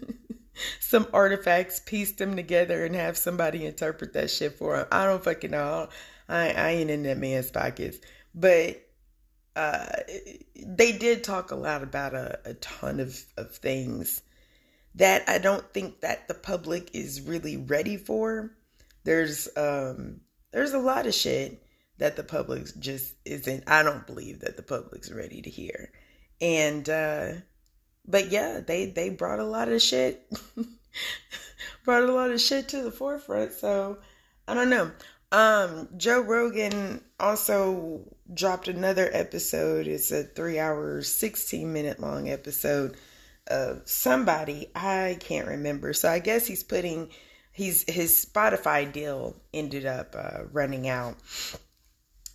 some 0.81 1.07
artifacts, 1.13 1.81
piece 1.81 2.13
them 2.13 2.37
together, 2.37 2.85
and 2.85 2.95
have 2.95 3.17
somebody 3.17 3.65
interpret 3.65 4.13
that 4.13 4.31
shit 4.31 4.59
for 4.59 4.77
him. 4.77 4.87
I 4.93 5.07
don't 5.07 5.25
fucking 5.25 5.51
know. 5.53 5.89
I 6.29 6.51
I 6.51 6.71
ain't 6.71 6.91
in 6.91 7.05
that 7.05 7.19
man's 7.19 7.51
pockets. 7.51 7.99
But 8.35 8.86
uh, 9.57 9.87
they 10.55 10.93
did 10.93 11.25
talk 11.25 11.51
a 11.51 11.57
lot 11.57 11.83
about 11.83 12.15
a, 12.15 12.39
a 12.45 12.55
ton 12.55 13.01
of, 13.01 13.19
of 13.39 13.53
things 13.53 14.23
that 14.97 15.29
I 15.29 15.39
don't 15.39 15.73
think 15.73 16.01
that 16.01 16.29
the 16.29 16.35
public 16.35 16.91
is 16.95 17.23
really 17.23 17.57
ready 17.57 17.97
for. 17.97 18.53
There's 19.05 19.49
um 19.57 20.21
there's 20.53 20.73
a 20.73 20.79
lot 20.79 21.07
of 21.07 21.15
shit 21.15 21.63
that 21.99 22.17
the 22.17 22.23
public 22.23 22.67
just 22.79 23.15
isn't 23.25 23.65
I 23.67 23.83
don't 23.83 24.07
believe 24.07 24.41
that 24.41 24.57
the 24.57 24.63
public's 24.63 25.11
ready 25.11 25.43
to 25.43 25.51
hear. 25.51 25.91
And 26.41 26.89
uh 26.89 27.33
but 28.07 28.31
yeah, 28.31 28.61
they 28.61 28.87
they 28.87 29.11
brought 29.11 29.39
a 29.39 29.45
lot 29.45 29.69
of 29.69 29.81
shit 29.81 30.31
brought 31.85 32.03
a 32.03 32.13
lot 32.13 32.31
of 32.31 32.41
shit 32.41 32.69
to 32.69 32.83
the 32.83 32.91
forefront. 32.91 33.53
So 33.53 33.99
I 34.49 34.55
don't 34.55 34.71
know. 34.71 34.91
Um, 35.33 35.89
Joe 35.97 36.21
Rogan 36.21 37.03
also 37.19 38.16
dropped 38.33 38.69
another 38.69 39.09
episode. 39.13 39.87
It's 39.87 40.11
a 40.11 40.25
three 40.25 40.59
hour, 40.59 41.03
16 41.03 41.73
minute 41.73 42.01
long 42.01 42.29
episode 42.29 42.97
of 43.47 43.83
somebody. 43.85 44.71
I 44.75 45.17
can't 45.21 45.49
remember. 45.49 45.93
So 45.93 46.11
I 46.11 46.19
guess 46.19 46.47
he's 46.47 46.65
putting, 46.65 47.11
he's, 47.53 47.85
his 47.91 48.25
Spotify 48.25 48.91
deal 48.91 49.37
ended 49.53 49.87
up 49.87 50.15
uh, 50.17 50.45
running 50.53 50.89
out. 50.89 51.17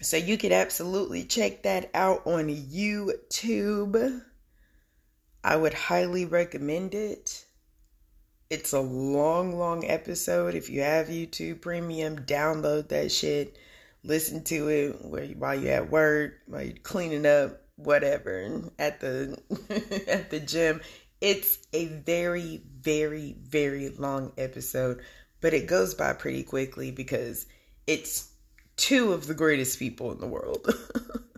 So 0.02 0.18
you 0.18 0.38
could 0.38 0.52
absolutely 0.52 1.26
check 1.26 1.64
that 1.64 1.92
out 1.94 2.26
on 2.26 2.48
YouTube. 2.48 4.22
I 5.44 5.56
would 5.56 5.74
highly 5.74 6.26
recommend 6.26 6.96
it. 6.96 7.46
It's 8.50 8.74
a 8.74 8.82
long, 8.82 9.58
long 9.58 9.86
episode. 9.86 10.56
If 10.56 10.70
you 10.70 10.82
have 10.82 11.08
YouTube 11.08 11.62
Premium, 11.62 12.20
download 12.26 12.90
that 12.90 13.12
shit. 13.12 13.58
Listen 14.04 14.44
to 14.46 14.68
it 14.70 15.38
while 15.38 15.60
you're 15.60 15.74
at 15.74 15.92
work, 15.92 16.34
while 16.48 16.64
you're 16.64 16.78
cleaning 16.78 17.26
up, 17.26 17.62
whatever, 17.76 18.62
at 18.80 19.00
the 19.00 19.38
at 20.08 20.30
the 20.30 20.40
gym. 20.40 20.82
It's 21.20 21.60
a 21.72 21.86
very, 21.86 22.62
very, 22.80 23.36
very 23.40 23.90
long 23.90 24.34
episode, 24.38 25.02
but 25.40 25.54
it 25.54 25.68
goes 25.68 25.94
by 25.94 26.14
pretty 26.14 26.44
quickly 26.44 26.90
because 26.90 27.46
it's 27.86 28.32
two 28.76 29.14
of 29.14 29.28
the 29.28 29.36
greatest 29.36 29.78
people 29.78 30.12
in 30.12 30.20
the 30.20 30.28
world. 30.28 30.68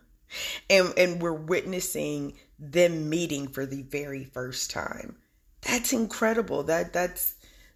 and 0.70 0.94
and 0.98 1.22
we're 1.22 1.34
witnessing 1.34 2.34
them 2.58 3.10
meeting 3.10 3.48
for 3.48 3.66
the 3.66 3.82
very 3.82 4.24
first 4.24 4.72
time 4.72 5.18
that's 5.64 5.94
incredible. 5.94 6.64
That 6.64 6.94
that's 6.94 7.33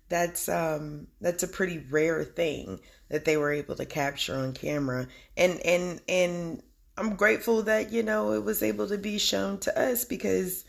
that's 0.10 0.48
um 0.50 1.08
that's 1.22 1.44
a 1.44 1.48
pretty 1.48 1.80
rare 1.90 2.24
thing 2.24 2.80
that 3.10 3.26
they 3.26 3.38
were 3.38 3.52
able 3.52 3.76
to 3.76 3.86
capture 3.86 4.36
on 4.36 4.54
camera. 4.54 5.08
And 5.36 5.60
and 5.62 6.02
and 6.08 6.64
I'm 6.98 7.16
grateful 7.16 7.62
that, 7.64 7.92
you 7.92 8.04
know, 8.04 8.34
it 8.34 8.44
was 8.44 8.64
able 8.64 8.88
to 8.88 8.98
be 8.98 9.18
shown 9.18 9.60
to 9.60 9.80
us 9.80 10.04
because 10.04 10.66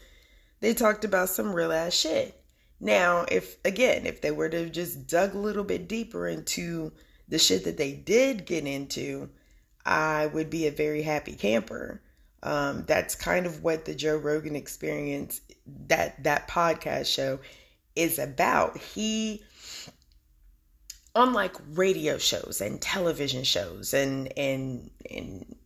they 0.61 0.75
talked 0.75 1.05
about 1.05 1.31
some 1.31 1.55
real 1.55 1.73
ass 1.73 1.95
shit. 1.95 2.41
Now, 2.81 3.25
if 3.31 3.57
again, 3.65 4.07
if 4.07 4.21
they 4.21 4.31
were 4.31 4.49
to 4.49 4.69
just 4.69 5.07
dug 5.07 5.35
a 5.35 5.39
little 5.39 5.65
bit 5.65 5.89
deeper 5.89 6.29
into 6.29 6.93
the 7.29 7.39
shit 7.39 7.65
that 7.65 7.77
they 7.77 7.93
did 7.93 8.47
get 8.47 8.67
into, 8.67 9.31
I 9.85 10.27
would 10.27 10.51
be 10.51 10.67
a 10.67 10.73
very 10.73 11.03
happy 11.03 11.35
camper. 11.35 12.03
Um, 12.43 12.85
that's 12.87 13.17
kind 13.17 13.47
of 13.47 13.65
what 13.65 13.85
the 13.85 13.95
Joe 13.95 14.17
Rogan 14.17 14.55
experience 14.55 15.41
that 15.89 16.23
that 16.23 16.47
podcast 16.49 17.13
show 17.13 17.41
is 17.99 18.19
about. 18.19 18.79
He 18.79 19.43
unlike 21.15 21.55
radio 21.73 22.19
shows 22.19 22.61
and 22.61 22.81
television 22.81 23.43
shows 23.43 23.93
and 23.93 24.33
and 24.39 24.91
and 25.11 25.57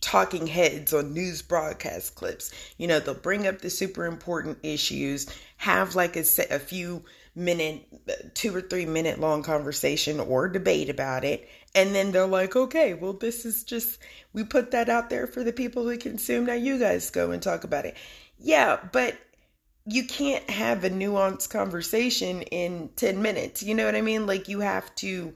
talking 0.00 0.46
heads 0.46 0.92
on 0.92 1.12
news 1.12 1.42
broadcast 1.42 2.14
clips 2.14 2.50
you 2.76 2.86
know 2.88 2.98
they'll 2.98 3.14
bring 3.14 3.46
up 3.46 3.60
the 3.60 3.70
super 3.70 4.06
important 4.06 4.58
issues 4.62 5.26
have 5.58 5.94
like 5.94 6.16
a, 6.16 6.24
a 6.50 6.58
few 6.58 7.04
minute 7.36 7.86
two 8.34 8.56
or 8.56 8.62
three 8.62 8.86
minute 8.86 9.20
long 9.20 9.42
conversation 9.42 10.18
or 10.18 10.48
debate 10.48 10.88
about 10.88 11.22
it. 11.22 11.48
And 11.74 11.94
then 11.94 12.10
they're 12.10 12.26
like 12.26 12.56
okay 12.56 12.94
well 12.94 13.12
this 13.12 13.44
is 13.44 13.62
just 13.62 13.98
we 14.32 14.42
put 14.42 14.70
that 14.70 14.88
out 14.88 15.10
there 15.10 15.26
for 15.26 15.44
the 15.44 15.52
people 15.52 15.84
who 15.84 15.96
consume. 15.98 16.46
Now 16.46 16.54
you 16.54 16.78
guys 16.78 17.10
go 17.10 17.30
and 17.30 17.42
talk 17.42 17.62
about 17.64 17.84
it. 17.84 17.94
Yeah, 18.38 18.78
but 18.90 19.16
you 19.86 20.04
can't 20.04 20.48
have 20.50 20.82
a 20.82 20.90
nuanced 20.90 21.50
conversation 21.50 22.42
in 22.42 22.90
10 22.96 23.22
minutes. 23.22 23.62
You 23.62 23.74
know 23.74 23.86
what 23.86 23.94
I 23.94 24.00
mean? 24.00 24.26
Like 24.26 24.48
you 24.48 24.60
have 24.60 24.92
to 24.96 25.32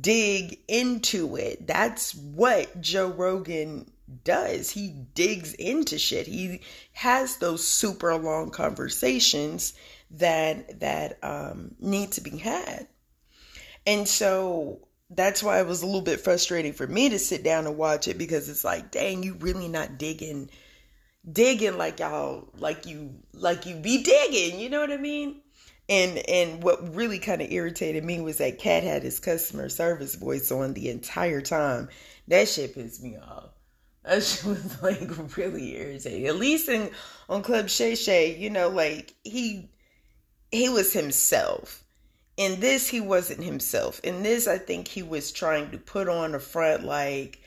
dig 0.00 0.58
into 0.68 1.36
it. 1.36 1.66
That's 1.66 2.14
what 2.14 2.80
Joe 2.80 3.08
Rogan 3.08 3.90
does. 4.24 4.70
He 4.70 4.94
digs 5.14 5.54
into 5.54 5.98
shit. 5.98 6.26
He 6.26 6.60
has 6.92 7.38
those 7.38 7.66
super 7.66 8.14
long 8.16 8.50
conversations 8.50 9.72
that 10.10 10.80
that 10.80 11.18
um 11.22 11.74
need 11.80 12.12
to 12.12 12.20
be 12.20 12.36
had. 12.36 12.86
And 13.86 14.06
so 14.06 14.86
that's 15.08 15.42
why 15.42 15.60
it 15.60 15.66
was 15.66 15.82
a 15.82 15.86
little 15.86 16.02
bit 16.02 16.20
frustrating 16.20 16.74
for 16.74 16.86
me 16.86 17.08
to 17.08 17.18
sit 17.18 17.42
down 17.42 17.66
and 17.66 17.76
watch 17.76 18.06
it 18.06 18.18
because 18.18 18.48
it's 18.48 18.64
like, 18.64 18.90
dang, 18.90 19.22
you 19.22 19.34
really 19.34 19.68
not 19.68 19.98
digging 19.98 20.50
digging 21.30 21.78
like 21.78 22.00
y'all 22.00 22.48
like 22.58 22.86
you 22.86 23.14
like 23.32 23.66
you 23.66 23.76
be 23.76 24.02
digging, 24.02 24.58
you 24.58 24.70
know 24.70 24.80
what 24.80 24.92
I 24.92 24.96
mean? 24.96 25.40
And 25.88 26.18
and 26.28 26.62
what 26.62 26.94
really 26.94 27.18
kind 27.18 27.42
of 27.42 27.50
irritated 27.50 28.04
me 28.04 28.20
was 28.20 28.38
that 28.38 28.58
Katt 28.58 28.82
had 28.82 29.02
his 29.02 29.20
customer 29.20 29.68
service 29.68 30.14
voice 30.14 30.50
on 30.50 30.74
the 30.74 30.88
entire 30.90 31.40
time. 31.40 31.88
That 32.28 32.48
shit 32.48 32.74
pissed 32.74 33.02
me 33.02 33.16
off. 33.16 33.50
That 34.04 34.22
shit 34.22 34.44
was 34.44 34.82
like 34.82 35.36
really 35.36 35.76
irritating. 35.76 36.26
At 36.26 36.36
least 36.36 36.68
in 36.68 36.90
on 37.28 37.42
Club 37.42 37.68
Shay 37.68 37.94
Shay, 37.94 38.36
you 38.36 38.50
know, 38.50 38.68
like 38.68 39.14
he 39.22 39.70
he 40.50 40.68
was 40.68 40.92
himself. 40.92 41.84
In 42.38 42.60
this, 42.60 42.88
he 42.88 43.00
wasn't 43.00 43.44
himself. 43.44 44.00
In 44.02 44.22
this, 44.22 44.48
I 44.48 44.56
think 44.56 44.88
he 44.88 45.02
was 45.02 45.32
trying 45.32 45.70
to 45.70 45.78
put 45.78 46.08
on 46.08 46.34
a 46.34 46.38
front 46.40 46.82
like 46.82 47.41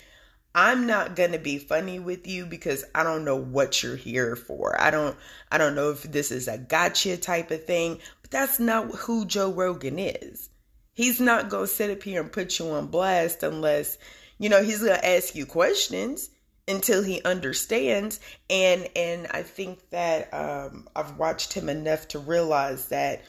I'm 0.58 0.88
not 0.88 1.18
going 1.18 1.34
to 1.34 1.38
be 1.38 1.58
funny 1.58 2.00
with 2.00 2.28
you 2.28 2.46
because 2.46 2.86
I 2.96 3.04
don't 3.04 3.26
know 3.26 3.36
what 3.36 3.84
you're 3.84 3.98
here 3.98 4.38
for. 4.38 4.82
I 4.82 4.90
don't 4.90 5.18
I 5.52 5.58
don't 5.58 5.76
know 5.76 5.92
if 5.92 6.04
this 6.04 6.32
is 6.32 6.48
a 6.48 6.58
gotcha 6.58 7.18
type 7.18 7.52
of 7.52 7.66
thing, 7.66 8.00
but 8.22 8.32
that's 8.32 8.58
not 8.58 8.90
who 8.96 9.26
Joe 9.26 9.52
Rogan 9.52 10.00
is. 10.00 10.50
He's 10.94 11.20
not 11.20 11.50
going 11.50 11.68
to 11.68 11.74
sit 11.74 11.92
up 11.92 12.02
here 12.02 12.22
and 12.22 12.32
put 12.32 12.58
you 12.58 12.70
on 12.70 12.88
blast 12.88 13.44
unless, 13.44 13.98
you 14.40 14.48
know, 14.48 14.64
he's 14.64 14.80
going 14.80 14.98
to 14.98 15.06
ask 15.06 15.36
you 15.36 15.46
questions 15.46 16.30
until 16.70 17.04
he 17.04 17.22
understands 17.24 18.22
and 18.50 18.88
and 18.96 19.28
I 19.30 19.44
think 19.44 19.90
that 19.90 20.34
um 20.34 20.88
I've 20.96 21.18
watched 21.18 21.52
him 21.52 21.68
enough 21.68 22.08
to 22.10 22.20
realize 22.20 22.88
that 22.88 23.24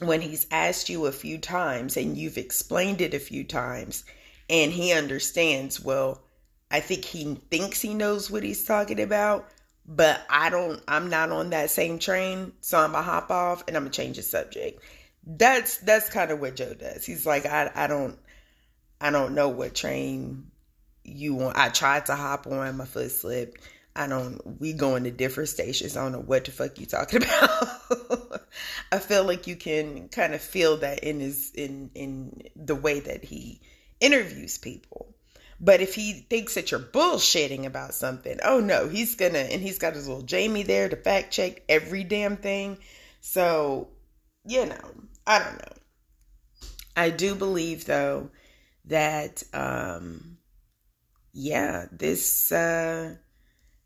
when 0.00 0.20
he's 0.20 0.46
asked 0.50 0.88
you 0.88 1.06
a 1.06 1.12
few 1.12 1.38
times 1.38 1.96
and 1.96 2.16
you've 2.16 2.36
explained 2.36 3.00
it 3.00 3.14
a 3.14 3.20
few 3.20 3.44
times 3.44 4.04
and 4.48 4.72
he 4.72 4.92
understands, 4.92 5.80
well, 5.82 6.22
I 6.70 6.80
think 6.80 7.04
he 7.04 7.36
thinks 7.50 7.80
he 7.80 7.94
knows 7.94 8.30
what 8.30 8.42
he's 8.42 8.64
talking 8.64 9.00
about, 9.00 9.48
but 9.86 10.24
I 10.28 10.50
don't, 10.50 10.82
I'm 10.88 11.08
not 11.08 11.30
on 11.30 11.50
that 11.50 11.70
same 11.70 11.98
train. 11.98 12.52
So 12.60 12.78
I'm 12.78 12.92
gonna 12.92 13.02
hop 13.02 13.30
off 13.30 13.64
and 13.66 13.76
I'm 13.76 13.84
gonna 13.84 13.92
change 13.92 14.16
the 14.16 14.22
subject. 14.22 14.82
That's, 15.26 15.78
that's 15.78 16.08
kind 16.08 16.30
of 16.30 16.40
what 16.40 16.56
Joe 16.56 16.74
does. 16.74 17.04
He's 17.04 17.26
like, 17.26 17.46
I, 17.46 17.70
I 17.74 17.86
don't, 17.86 18.18
I 19.00 19.10
don't 19.10 19.34
know 19.34 19.48
what 19.48 19.74
train 19.74 20.50
you 21.04 21.34
want. 21.34 21.56
I 21.56 21.68
tried 21.68 22.06
to 22.06 22.14
hop 22.14 22.46
on, 22.46 22.76
my 22.76 22.84
foot 22.84 23.10
slipped. 23.10 23.60
I 23.94 24.06
don't, 24.06 24.60
we 24.60 24.72
going 24.72 25.04
to 25.04 25.10
different 25.10 25.48
stations. 25.48 25.96
I 25.96 26.02
don't 26.02 26.12
know 26.12 26.20
what 26.20 26.44
the 26.44 26.50
fuck 26.50 26.78
you 26.78 26.86
talking 26.86 27.22
about. 27.24 28.42
I 28.92 28.98
feel 28.98 29.24
like 29.24 29.46
you 29.46 29.56
can 29.56 30.08
kind 30.08 30.34
of 30.34 30.42
feel 30.42 30.76
that 30.78 31.00
in 31.00 31.20
his, 31.20 31.50
in, 31.52 31.90
in 31.94 32.42
the 32.54 32.74
way 32.74 33.00
that 33.00 33.24
he, 33.24 33.60
interviews 34.00 34.58
people. 34.58 35.14
But 35.58 35.80
if 35.80 35.94
he 35.94 36.12
thinks 36.12 36.54
that 36.54 36.70
you're 36.70 36.80
bullshitting 36.80 37.64
about 37.64 37.94
something, 37.94 38.38
oh 38.44 38.60
no, 38.60 38.88
he's 38.88 39.14
gonna, 39.14 39.38
and 39.38 39.62
he's 39.62 39.78
got 39.78 39.94
his 39.94 40.06
little 40.06 40.22
Jamie 40.22 40.62
there 40.62 40.88
to 40.88 40.96
fact 40.96 41.32
check 41.32 41.62
every 41.68 42.04
damn 42.04 42.36
thing. 42.36 42.78
So, 43.20 43.88
you 44.44 44.66
know, 44.66 44.90
I 45.26 45.38
don't 45.38 45.58
know. 45.58 45.76
I 46.94 47.10
do 47.10 47.34
believe 47.34 47.86
though 47.86 48.30
that, 48.84 49.42
um, 49.54 50.38
yeah, 51.32 51.86
this 51.90 52.52
uh, 52.52 53.16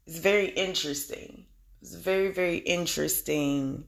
is 0.06 0.18
very 0.18 0.48
interesting. 0.48 1.46
It's 1.82 1.94
a 1.94 1.98
very, 1.98 2.30
very 2.32 2.58
interesting 2.58 3.84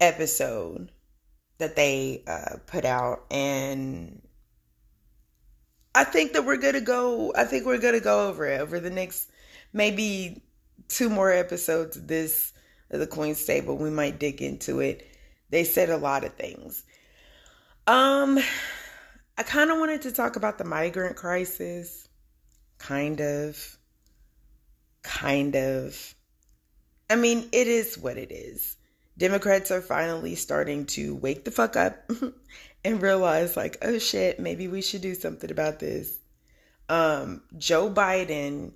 episode 0.00 0.90
that 1.58 1.76
they 1.76 2.22
uh, 2.26 2.56
put 2.66 2.84
out. 2.84 3.24
And 3.30 4.20
I 5.94 6.04
think 6.04 6.32
that 6.32 6.44
we're 6.44 6.56
gonna 6.56 6.80
go. 6.80 7.32
I 7.36 7.44
think 7.44 7.66
we're 7.66 7.78
gonna 7.78 8.00
go 8.00 8.28
over 8.28 8.46
it 8.46 8.60
over 8.60 8.80
the 8.80 8.90
next 8.90 9.30
maybe 9.72 10.42
two 10.88 11.08
more 11.08 11.30
episodes 11.30 11.96
of 11.96 12.06
this 12.06 12.52
of 12.90 13.00
the 13.00 13.06
Queen's 13.06 13.44
Table. 13.44 13.76
We 13.76 13.90
might 13.90 14.18
dig 14.18 14.42
into 14.42 14.80
it. 14.80 15.06
They 15.50 15.64
said 15.64 15.90
a 15.90 15.96
lot 15.96 16.24
of 16.24 16.34
things. 16.34 16.84
Um, 17.86 18.38
I 19.36 19.42
kind 19.42 19.70
of 19.70 19.78
wanted 19.78 20.02
to 20.02 20.12
talk 20.12 20.36
about 20.36 20.58
the 20.58 20.64
migrant 20.64 21.16
crisis. 21.16 22.08
Kind 22.78 23.20
of. 23.20 23.78
Kind 25.02 25.54
of. 25.54 26.14
I 27.10 27.16
mean, 27.16 27.48
it 27.52 27.66
is 27.66 27.98
what 27.98 28.16
it 28.16 28.32
is. 28.32 28.76
Democrats 29.16 29.70
are 29.70 29.82
finally 29.82 30.34
starting 30.34 30.86
to 30.86 31.14
wake 31.14 31.44
the 31.44 31.50
fuck 31.50 31.76
up 31.76 32.10
and 32.84 33.00
realize 33.00 33.56
like, 33.56 33.78
oh 33.82 33.98
shit, 33.98 34.38
maybe 34.38 34.68
we 34.68 34.82
should 34.82 35.00
do 35.00 35.14
something 35.14 35.50
about 35.50 35.78
this. 35.78 36.18
Um, 36.88 37.42
Joe 37.56 37.90
Biden 37.90 38.72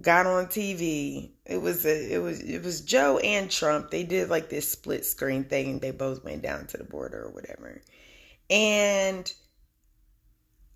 got 0.00 0.26
on 0.26 0.46
TV. 0.46 1.30
It 1.46 1.62
was 1.62 1.86
a, 1.86 2.14
it 2.14 2.18
was 2.18 2.40
it 2.40 2.62
was 2.62 2.80
Joe 2.80 3.18
and 3.18 3.50
Trump. 3.50 3.90
They 3.90 4.04
did 4.04 4.28
like 4.28 4.48
this 4.48 4.70
split 4.70 5.04
screen 5.04 5.44
thing. 5.44 5.78
They 5.78 5.92
both 5.92 6.24
went 6.24 6.42
down 6.42 6.66
to 6.68 6.76
the 6.76 6.84
border 6.84 7.24
or 7.24 7.30
whatever. 7.30 7.80
And 8.50 9.32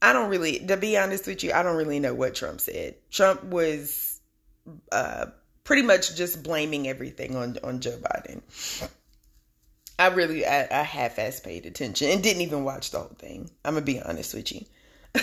I 0.00 0.12
don't 0.12 0.30
really, 0.30 0.58
to 0.66 0.76
be 0.76 0.96
honest 0.96 1.26
with 1.26 1.42
you, 1.42 1.52
I 1.52 1.62
don't 1.62 1.76
really 1.76 2.00
know 2.00 2.14
what 2.14 2.34
Trump 2.34 2.60
said. 2.60 2.96
Trump 3.10 3.44
was 3.44 4.20
uh, 4.90 5.26
pretty 5.64 5.82
much 5.82 6.16
just 6.16 6.42
blaming 6.42 6.88
everything 6.88 7.36
on 7.36 7.58
on 7.64 7.80
Joe 7.80 7.98
Biden. 7.98 8.42
I 10.02 10.08
really 10.08 10.44
I, 10.44 10.66
I 10.80 10.82
half-ass 10.82 11.38
paid 11.38 11.64
attention 11.64 12.10
and 12.10 12.20
didn't 12.20 12.42
even 12.42 12.64
watch 12.64 12.90
the 12.90 12.98
whole 12.98 13.16
thing. 13.20 13.48
I'm 13.64 13.74
gonna 13.74 13.86
be 13.86 14.02
honest 14.02 14.34
with 14.34 14.50
you. 14.50 14.64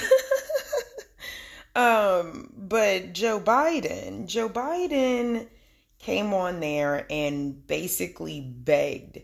um, 1.75 2.53
but 2.55 3.11
Joe 3.11 3.41
Biden, 3.41 4.25
Joe 4.25 4.47
Biden 4.47 5.47
came 5.97 6.33
on 6.33 6.61
there 6.61 7.05
and 7.09 7.67
basically 7.67 8.39
begged 8.39 9.19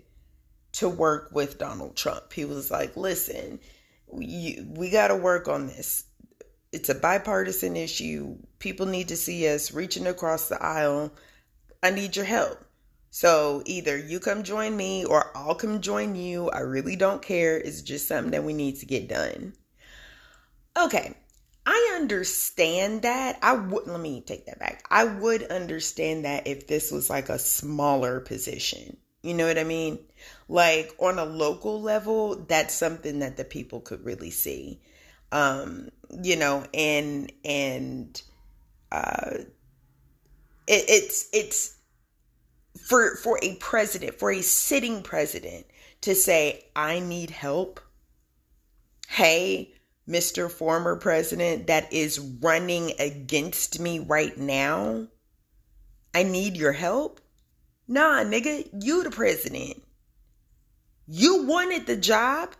to 0.74 0.90
work 0.90 1.30
with 1.32 1.58
Donald 1.58 1.96
Trump. 1.96 2.34
He 2.34 2.44
was 2.44 2.70
like, 2.70 2.98
"Listen, 2.98 3.62
we 4.08 4.60
we 4.68 4.90
got 4.90 5.08
to 5.08 5.16
work 5.16 5.48
on 5.48 5.68
this. 5.68 6.04
It's 6.74 6.90
a 6.90 6.96
bipartisan 6.96 7.78
issue. 7.78 8.36
People 8.60 8.88
need 8.88 9.08
to 9.08 9.16
see 9.16 9.48
us 9.48 9.72
reaching 9.72 10.06
across 10.06 10.50
the 10.50 10.62
aisle. 10.62 11.14
I 11.82 11.92
need 11.92 12.18
your 12.18 12.26
help." 12.26 12.65
So 13.16 13.64
either 13.66 13.98
you 13.98 14.20
come 14.20 14.44
join 14.44 14.76
me 14.76 15.06
or 15.06 15.32
I'll 15.38 15.56
come 15.56 15.80
join 15.80 16.16
you. 16.16 16.50
I 16.50 16.60
really 16.60 16.98
don't 16.98 17.22
care. 17.22 17.58
It's 17.58 17.82
just 17.82 18.10
something 18.10 18.32
that 18.32 18.44
we 18.44 18.52
need 18.52 18.76
to 18.80 18.86
get 18.86 19.08
done. 19.08 19.54
Okay. 20.78 21.16
I 21.66 21.94
understand 21.96 23.04
that. 23.04 23.40
I 23.42 23.54
would 23.54 23.88
let 23.88 24.02
me 24.02 24.20
take 24.20 24.48
that 24.48 24.60
back. 24.60 24.86
I 24.92 25.06
would 25.06 25.44
understand 25.44 26.26
that 26.26 26.46
if 26.46 26.68
this 26.68 26.92
was 26.92 27.10
like 27.10 27.30
a 27.30 27.40
smaller 27.40 28.20
position. 28.20 28.98
You 29.24 29.34
know 29.34 29.48
what 29.48 29.58
I 29.58 29.64
mean? 29.64 30.00
Like 30.50 30.94
on 31.00 31.18
a 31.18 31.24
local 31.24 31.82
level, 31.82 32.36
that's 32.36 32.74
something 32.74 33.20
that 33.20 33.38
the 33.38 33.46
people 33.46 33.80
could 33.80 34.04
really 34.04 34.30
see. 34.30 34.82
Um, 35.32 35.88
you 36.22 36.36
know, 36.36 36.66
and 36.74 37.32
and 37.46 38.22
uh 38.92 39.38
it, 40.68 40.84
it's 40.90 41.30
it's 41.32 41.75
for 42.78 43.16
for 43.16 43.40
a 43.42 43.56
president, 43.56 44.20
for 44.20 44.32
a 44.32 44.42
sitting 44.42 45.04
president 45.04 45.66
to 46.02 46.16
say, 46.16 46.66
"I 46.76 47.00
need 47.00 47.30
help." 47.32 47.80
Hey, 49.08 49.74
Mr. 50.08 50.52
Former 50.52 50.96
President 50.96 51.68
that 51.68 51.92
is 51.92 52.20
running 52.20 52.94
against 53.00 53.80
me 53.80 54.00
right 54.00 54.38
now, 54.38 55.08
I 56.14 56.24
need 56.24 56.56
your 56.56 56.74
help. 56.74 57.22
Nah, 57.88 58.24
nigga, 58.24 58.70
you 58.82 59.04
the 59.04 59.12
president. 59.12 59.84
You 61.08 61.44
wanted 61.44 61.86
the 61.86 61.98
job. 61.98 62.56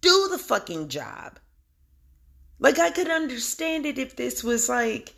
Do 0.00 0.28
the 0.30 0.38
fucking 0.38 0.88
job. 0.88 1.38
Like 2.58 2.78
I 2.78 2.90
could 2.90 3.10
understand 3.10 3.86
it 3.86 3.98
if 3.98 4.16
this 4.16 4.44
was 4.44 4.68
like 4.68 5.14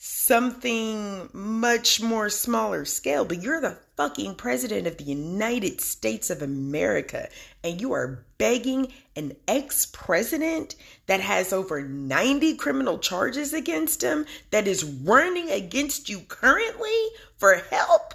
something 0.00 1.28
much 1.32 2.00
more 2.00 2.30
smaller 2.30 2.84
scale, 2.84 3.24
but 3.24 3.42
you're 3.42 3.60
the 3.60 3.76
fucking 3.96 4.36
president 4.36 4.86
of 4.86 4.96
the 4.96 5.02
United 5.04 5.80
States 5.80 6.30
of 6.30 6.40
America 6.40 7.28
and 7.64 7.80
you 7.80 7.92
are 7.92 8.24
begging 8.38 8.92
an 9.16 9.32
ex 9.48 9.86
president 9.86 10.76
that 11.06 11.20
has 11.20 11.52
over 11.52 11.82
90 11.82 12.54
criminal 12.54 12.98
charges 12.98 13.52
against 13.52 14.00
him 14.00 14.24
that 14.52 14.68
is 14.68 14.84
running 14.84 15.50
against 15.50 16.08
you 16.08 16.20
currently 16.20 17.08
for 17.36 17.56
help? 17.56 18.14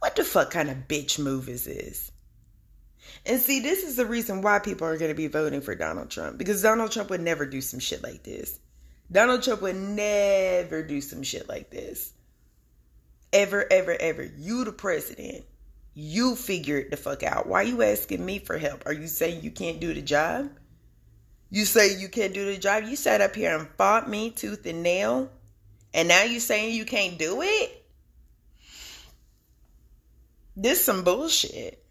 What 0.00 0.16
the 0.16 0.24
fuck 0.24 0.50
kind 0.50 0.68
of 0.68 0.88
bitch 0.88 1.16
move 1.20 1.48
is 1.48 1.64
this? 1.64 2.10
And 3.24 3.40
see, 3.40 3.60
this 3.60 3.84
is 3.84 3.94
the 3.94 4.04
reason 4.04 4.42
why 4.42 4.58
people 4.58 4.88
are 4.88 4.98
going 4.98 5.12
to 5.12 5.14
be 5.14 5.28
voting 5.28 5.60
for 5.60 5.76
Donald 5.76 6.10
Trump 6.10 6.38
because 6.38 6.60
Donald 6.60 6.90
Trump 6.90 7.08
would 7.10 7.20
never 7.20 7.46
do 7.46 7.60
some 7.60 7.78
shit 7.78 8.02
like 8.02 8.24
this. 8.24 8.58
Donald 9.10 9.42
Trump 9.42 9.62
would 9.62 9.76
never 9.76 10.82
do 10.82 11.00
some 11.00 11.22
shit 11.22 11.48
like 11.48 11.70
this. 11.70 12.12
Ever, 13.32 13.64
ever, 13.70 13.96
ever. 13.98 14.24
You, 14.24 14.64
the 14.64 14.72
president, 14.72 15.44
you 15.94 16.34
figure 16.36 16.78
it 16.78 16.90
the 16.90 16.96
fuck 16.96 17.22
out. 17.22 17.46
Why 17.46 17.62
you 17.62 17.82
asking 17.82 18.24
me 18.24 18.38
for 18.38 18.58
help? 18.58 18.86
Are 18.86 18.92
you 18.92 19.06
saying 19.06 19.42
you 19.42 19.50
can't 19.50 19.80
do 19.80 19.94
the 19.94 20.02
job? 20.02 20.50
You 21.50 21.64
say 21.64 21.96
you 21.96 22.08
can't 22.08 22.34
do 22.34 22.46
the 22.46 22.58
job? 22.58 22.84
You 22.84 22.96
sat 22.96 23.20
up 23.20 23.36
here 23.36 23.56
and 23.56 23.68
fought 23.78 24.10
me 24.10 24.30
tooth 24.30 24.66
and 24.66 24.82
nail, 24.82 25.30
and 25.92 26.08
now 26.08 26.24
you 26.24 26.40
saying 26.40 26.74
you 26.74 26.84
can't 26.84 27.16
do 27.16 27.42
it? 27.42 27.84
This 30.56 30.84
some 30.84 31.04
bullshit. 31.04 31.84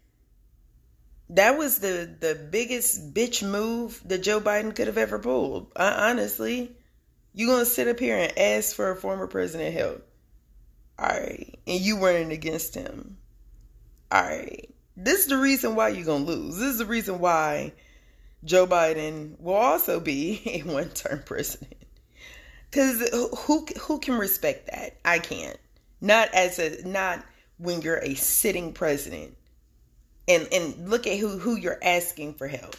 That 1.30 1.56
was 1.56 1.78
the 1.78 2.14
the 2.20 2.34
biggest 2.34 3.14
bitch 3.14 3.48
move 3.48 4.00
that 4.04 4.22
Joe 4.22 4.40
Biden 4.40 4.74
could 4.74 4.86
have 4.86 4.98
ever 4.98 5.18
pulled. 5.18 5.72
I, 5.74 6.10
honestly, 6.10 6.76
you 7.34 7.48
gonna 7.48 7.64
sit 7.64 7.88
up 7.88 7.98
here 7.98 8.16
and 8.16 8.38
ask 8.38 8.74
for 8.74 8.90
a 8.90 8.96
former 8.96 9.26
president 9.26 9.74
help? 9.74 10.06
All 10.98 11.08
right, 11.08 11.58
and 11.66 11.80
you 11.80 11.98
running 11.98 12.30
against 12.30 12.74
him. 12.74 13.18
All 14.12 14.22
right, 14.22 14.72
this 14.96 15.20
is 15.20 15.26
the 15.26 15.36
reason 15.36 15.74
why 15.74 15.88
you're 15.88 16.06
gonna 16.06 16.24
lose. 16.24 16.56
This 16.56 16.72
is 16.72 16.78
the 16.78 16.86
reason 16.86 17.18
why 17.18 17.72
Joe 18.44 18.66
Biden 18.66 19.38
will 19.40 19.54
also 19.54 19.98
be 19.98 20.42
a 20.46 20.60
one-term 20.60 21.22
president. 21.26 21.74
Because 22.70 23.08
who 23.46 23.66
who 23.80 23.98
can 23.98 24.16
respect 24.16 24.66
that? 24.66 24.96
I 25.04 25.18
can't. 25.18 25.58
Not 26.00 26.32
as 26.34 26.58
a 26.58 26.86
not 26.86 27.24
when 27.58 27.82
you're 27.82 27.98
a 28.02 28.14
sitting 28.14 28.72
president, 28.72 29.36
and 30.28 30.48
and 30.52 30.88
look 30.88 31.06
at 31.06 31.18
who 31.18 31.38
who 31.38 31.56
you're 31.56 31.78
asking 31.82 32.34
for 32.34 32.46
help. 32.46 32.76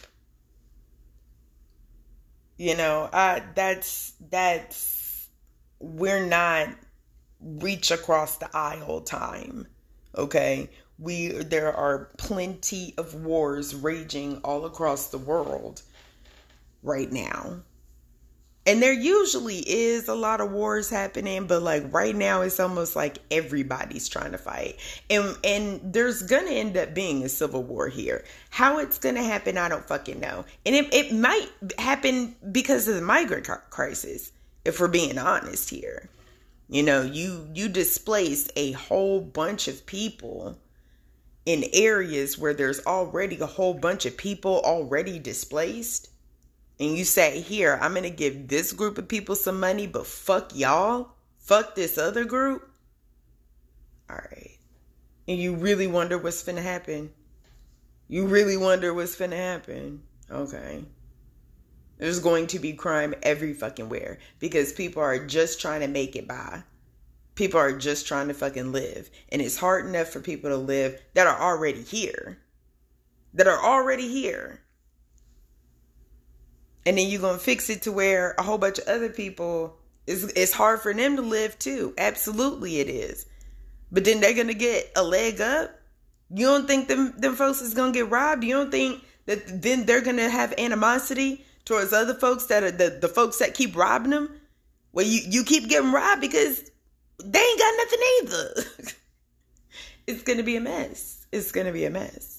You 2.56 2.76
know, 2.76 3.08
that's 3.54 4.14
that's 4.30 5.28
we're 5.78 6.24
not 6.24 6.68
reach 7.40 7.90
across 7.90 8.38
the 8.38 8.48
aisle 8.56 9.02
time. 9.02 9.66
Okay? 10.16 10.70
We 10.98 11.28
there 11.28 11.74
are 11.74 12.10
plenty 12.16 12.94
of 12.96 13.14
wars 13.14 13.74
raging 13.74 14.38
all 14.38 14.64
across 14.64 15.08
the 15.08 15.18
world 15.18 15.82
right 16.82 17.12
now. 17.12 17.60
And 18.66 18.82
there 18.82 18.92
usually 18.92 19.58
is 19.58 20.08
a 20.08 20.14
lot 20.14 20.40
of 20.40 20.50
wars 20.50 20.90
happening, 20.90 21.46
but 21.46 21.62
like 21.62 21.92
right 21.92 22.14
now 22.14 22.42
it's 22.42 22.58
almost 22.58 22.96
like 22.96 23.18
everybody's 23.30 24.08
trying 24.08 24.32
to 24.32 24.38
fight. 24.38 24.76
And 25.08 25.36
and 25.44 25.80
there's 25.84 26.22
gonna 26.22 26.50
end 26.50 26.76
up 26.76 26.92
being 26.92 27.22
a 27.22 27.28
civil 27.28 27.62
war 27.62 27.86
here. 27.88 28.24
How 28.50 28.78
it's 28.78 28.98
gonna 28.98 29.22
happen, 29.22 29.56
I 29.56 29.68
don't 29.68 29.86
fucking 29.86 30.18
know. 30.18 30.44
And 30.66 30.74
it, 30.74 30.92
it 30.92 31.12
might 31.14 31.48
happen 31.78 32.34
because 32.50 32.88
of 32.88 32.96
the 32.96 33.02
migrant 33.02 33.48
crisis, 33.70 34.32
if 34.64 34.80
we're 34.80 34.88
being 34.88 35.16
honest 35.16 35.70
here. 35.70 36.08
You 36.68 36.82
know, 36.82 37.02
you 37.02 37.48
you 37.54 37.68
displaced 37.68 38.50
a 38.56 38.72
whole 38.72 39.20
bunch 39.20 39.68
of 39.68 39.86
people 39.86 40.58
in 41.44 41.64
areas 41.72 42.36
where 42.36 42.52
there's 42.52 42.84
already 42.84 43.38
a 43.38 43.46
whole 43.46 43.74
bunch 43.74 44.04
of 44.04 44.16
people 44.16 44.60
already 44.64 45.20
displaced 45.20 46.08
and 46.78 46.96
you 46.96 47.04
say, 47.04 47.40
Here, 47.40 47.78
I'm 47.80 47.92
going 47.92 48.02
to 48.02 48.10
give 48.10 48.48
this 48.48 48.72
group 48.72 48.98
of 48.98 49.08
people 49.08 49.34
some 49.34 49.60
money, 49.60 49.86
but 49.86 50.06
fuck 50.06 50.54
y'all, 50.54 51.10
fuck 51.38 51.74
this 51.74 51.98
other 51.98 52.24
group. 52.24 52.68
All 54.10 54.16
right. 54.16 54.58
And 55.26 55.38
you 55.38 55.56
really 55.56 55.86
wonder 55.86 56.18
what's 56.18 56.42
going 56.42 56.56
to 56.56 56.62
happen. 56.62 57.10
You 58.08 58.26
really 58.26 58.56
wonder 58.56 58.94
what's 58.94 59.16
going 59.16 59.32
to 59.32 59.36
happen. 59.36 60.02
Okay. 60.30 60.84
There's 61.98 62.20
going 62.20 62.46
to 62.48 62.58
be 62.58 62.74
crime 62.74 63.14
every 63.22 63.54
fucking 63.54 63.88
where 63.88 64.18
because 64.38 64.72
people 64.72 65.02
are 65.02 65.26
just 65.26 65.60
trying 65.60 65.80
to 65.80 65.88
make 65.88 66.14
it 66.14 66.28
by. 66.28 66.62
People 67.34 67.58
are 67.58 67.76
just 67.76 68.06
trying 68.06 68.28
to 68.28 68.34
fucking 68.34 68.70
live. 68.70 69.10
And 69.30 69.42
it's 69.42 69.56
hard 69.56 69.86
enough 69.86 70.08
for 70.08 70.20
people 70.20 70.50
to 70.50 70.56
live 70.56 71.00
that 71.14 71.26
are 71.26 71.40
already 71.40 71.82
here. 71.82 72.38
That 73.34 73.48
are 73.48 73.62
already 73.62 74.08
here 74.08 74.60
and 76.86 76.96
then 76.96 77.08
you're 77.08 77.20
gonna 77.20 77.38
fix 77.38 77.68
it 77.68 77.82
to 77.82 77.92
where 77.92 78.34
a 78.38 78.42
whole 78.42 78.58
bunch 78.58 78.78
of 78.78 78.86
other 78.86 79.10
people 79.10 79.76
it's, 80.06 80.22
it's 80.36 80.52
hard 80.52 80.80
for 80.80 80.94
them 80.94 81.16
to 81.16 81.22
live 81.22 81.58
too. 81.58 81.92
Absolutely 81.98 82.78
it 82.78 82.88
is. 82.88 83.26
But 83.90 84.04
then 84.04 84.20
they're 84.20 84.34
gonna 84.34 84.54
get 84.54 84.92
a 84.94 85.02
leg 85.02 85.40
up. 85.40 85.72
You 86.30 86.46
don't 86.46 86.66
think 86.66 86.88
them 86.88 87.12
them 87.18 87.34
folks 87.34 87.60
is 87.60 87.74
gonna 87.74 87.92
get 87.92 88.08
robbed? 88.08 88.44
You 88.44 88.54
don't 88.54 88.70
think 88.70 89.02
that 89.26 89.62
then 89.62 89.84
they're 89.84 90.00
gonna 90.00 90.30
have 90.30 90.54
animosity 90.58 91.44
towards 91.64 91.92
other 91.92 92.14
folks 92.14 92.46
that 92.46 92.62
are 92.62 92.70
the, 92.70 92.98
the 93.00 93.08
folks 93.08 93.38
that 93.38 93.54
keep 93.54 93.76
robbing 93.76 94.12
them? 94.12 94.40
Well 94.92 95.04
you 95.06 95.20
you 95.28 95.44
keep 95.44 95.68
getting 95.68 95.92
robbed 95.92 96.20
because 96.20 96.70
they 97.22 97.40
ain't 97.40 97.58
got 97.58 97.74
nothing 97.76 98.00
either. 98.22 98.92
It's 100.08 100.22
gonna 100.22 100.44
be 100.44 100.54
a 100.54 100.60
mess. 100.60 101.26
It's 101.32 101.50
gonna 101.50 101.72
be 101.72 101.84
a 101.84 101.90
mess 101.90 102.35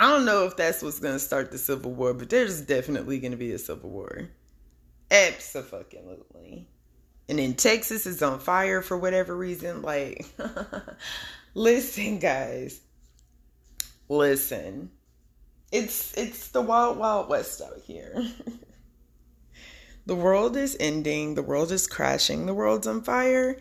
I 0.00 0.08
don't 0.08 0.24
know 0.24 0.44
if 0.44 0.56
that's 0.56 0.80
what's 0.80 1.00
going 1.00 1.14
to 1.14 1.18
start 1.18 1.50
the 1.50 1.58
Civil 1.58 1.92
War, 1.92 2.14
but 2.14 2.30
there's 2.30 2.60
definitely 2.60 3.18
going 3.18 3.32
to 3.32 3.36
be 3.36 3.50
a 3.50 3.58
Civil 3.58 3.90
War. 3.90 4.28
Absolutely. 5.10 6.68
And 7.28 7.40
then 7.40 7.54
Texas 7.54 8.06
is 8.06 8.22
on 8.22 8.38
fire 8.38 8.80
for 8.80 8.96
whatever 8.96 9.36
reason. 9.36 9.82
Like, 9.82 10.24
listen, 11.54 12.20
guys. 12.20 12.80
Listen. 14.08 14.92
It's 15.72 16.16
it's 16.16 16.48
the 16.48 16.62
wild 16.62 16.96
wild 16.96 17.28
west 17.28 17.60
out 17.60 17.80
here. 17.84 18.24
the 20.06 20.14
world 20.14 20.56
is 20.56 20.76
ending, 20.78 21.34
the 21.34 21.42
world 21.42 21.72
is 21.72 21.86
crashing, 21.88 22.46
the 22.46 22.54
world's 22.54 22.86
on 22.86 23.02
fire. 23.02 23.60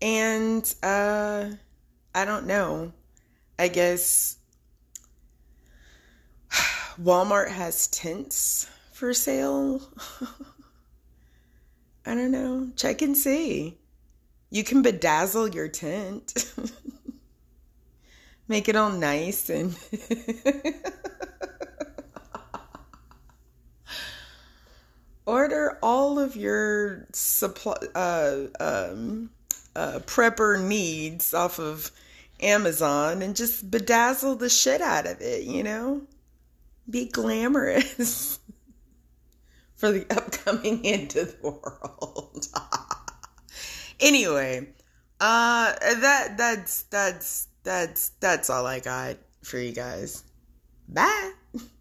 And 0.00 0.72
uh 0.82 1.50
I 2.14 2.24
don't 2.24 2.46
know. 2.46 2.92
I 3.58 3.68
guess 3.68 4.36
Walmart 7.00 7.48
has 7.48 7.88
tents 7.88 8.68
for 8.92 9.12
sale. 9.12 9.82
I 12.06 12.14
don't 12.14 12.30
know. 12.30 12.70
Check 12.76 13.02
and 13.02 13.16
see. 13.16 13.78
You 14.50 14.62
can 14.62 14.82
bedazzle 14.84 15.54
your 15.54 15.68
tent. 15.68 16.52
Make 18.48 18.68
it 18.68 18.76
all 18.76 18.90
nice 18.90 19.48
and 19.48 19.74
order 25.26 25.78
all 25.82 26.18
of 26.18 26.36
your 26.36 27.06
supply 27.12 27.76
uh, 27.94 28.42
um, 28.60 29.30
uh, 29.74 30.00
prepper 30.00 30.62
needs 30.62 31.32
off 31.32 31.58
of 31.58 31.90
Amazon 32.40 33.22
and 33.22 33.34
just 33.34 33.70
bedazzle 33.70 34.38
the 34.38 34.50
shit 34.50 34.82
out 34.82 35.06
of 35.06 35.22
it, 35.22 35.44
you 35.44 35.62
know? 35.62 36.02
Be 36.88 37.06
glamorous 37.06 38.38
for 39.76 39.92
the 39.92 40.06
upcoming 40.10 40.84
end 40.84 41.16
of 41.16 41.40
the 41.40 41.50
world. 41.50 42.46
anyway, 44.00 44.68
uh 45.20 45.72
that 46.00 46.34
that's 46.36 46.82
that's 46.84 47.48
that's 47.62 48.10
that's 48.20 48.50
all 48.50 48.66
I 48.66 48.80
got 48.80 49.16
for 49.42 49.58
you 49.58 49.72
guys. 49.72 50.24
Bye. 50.88 51.32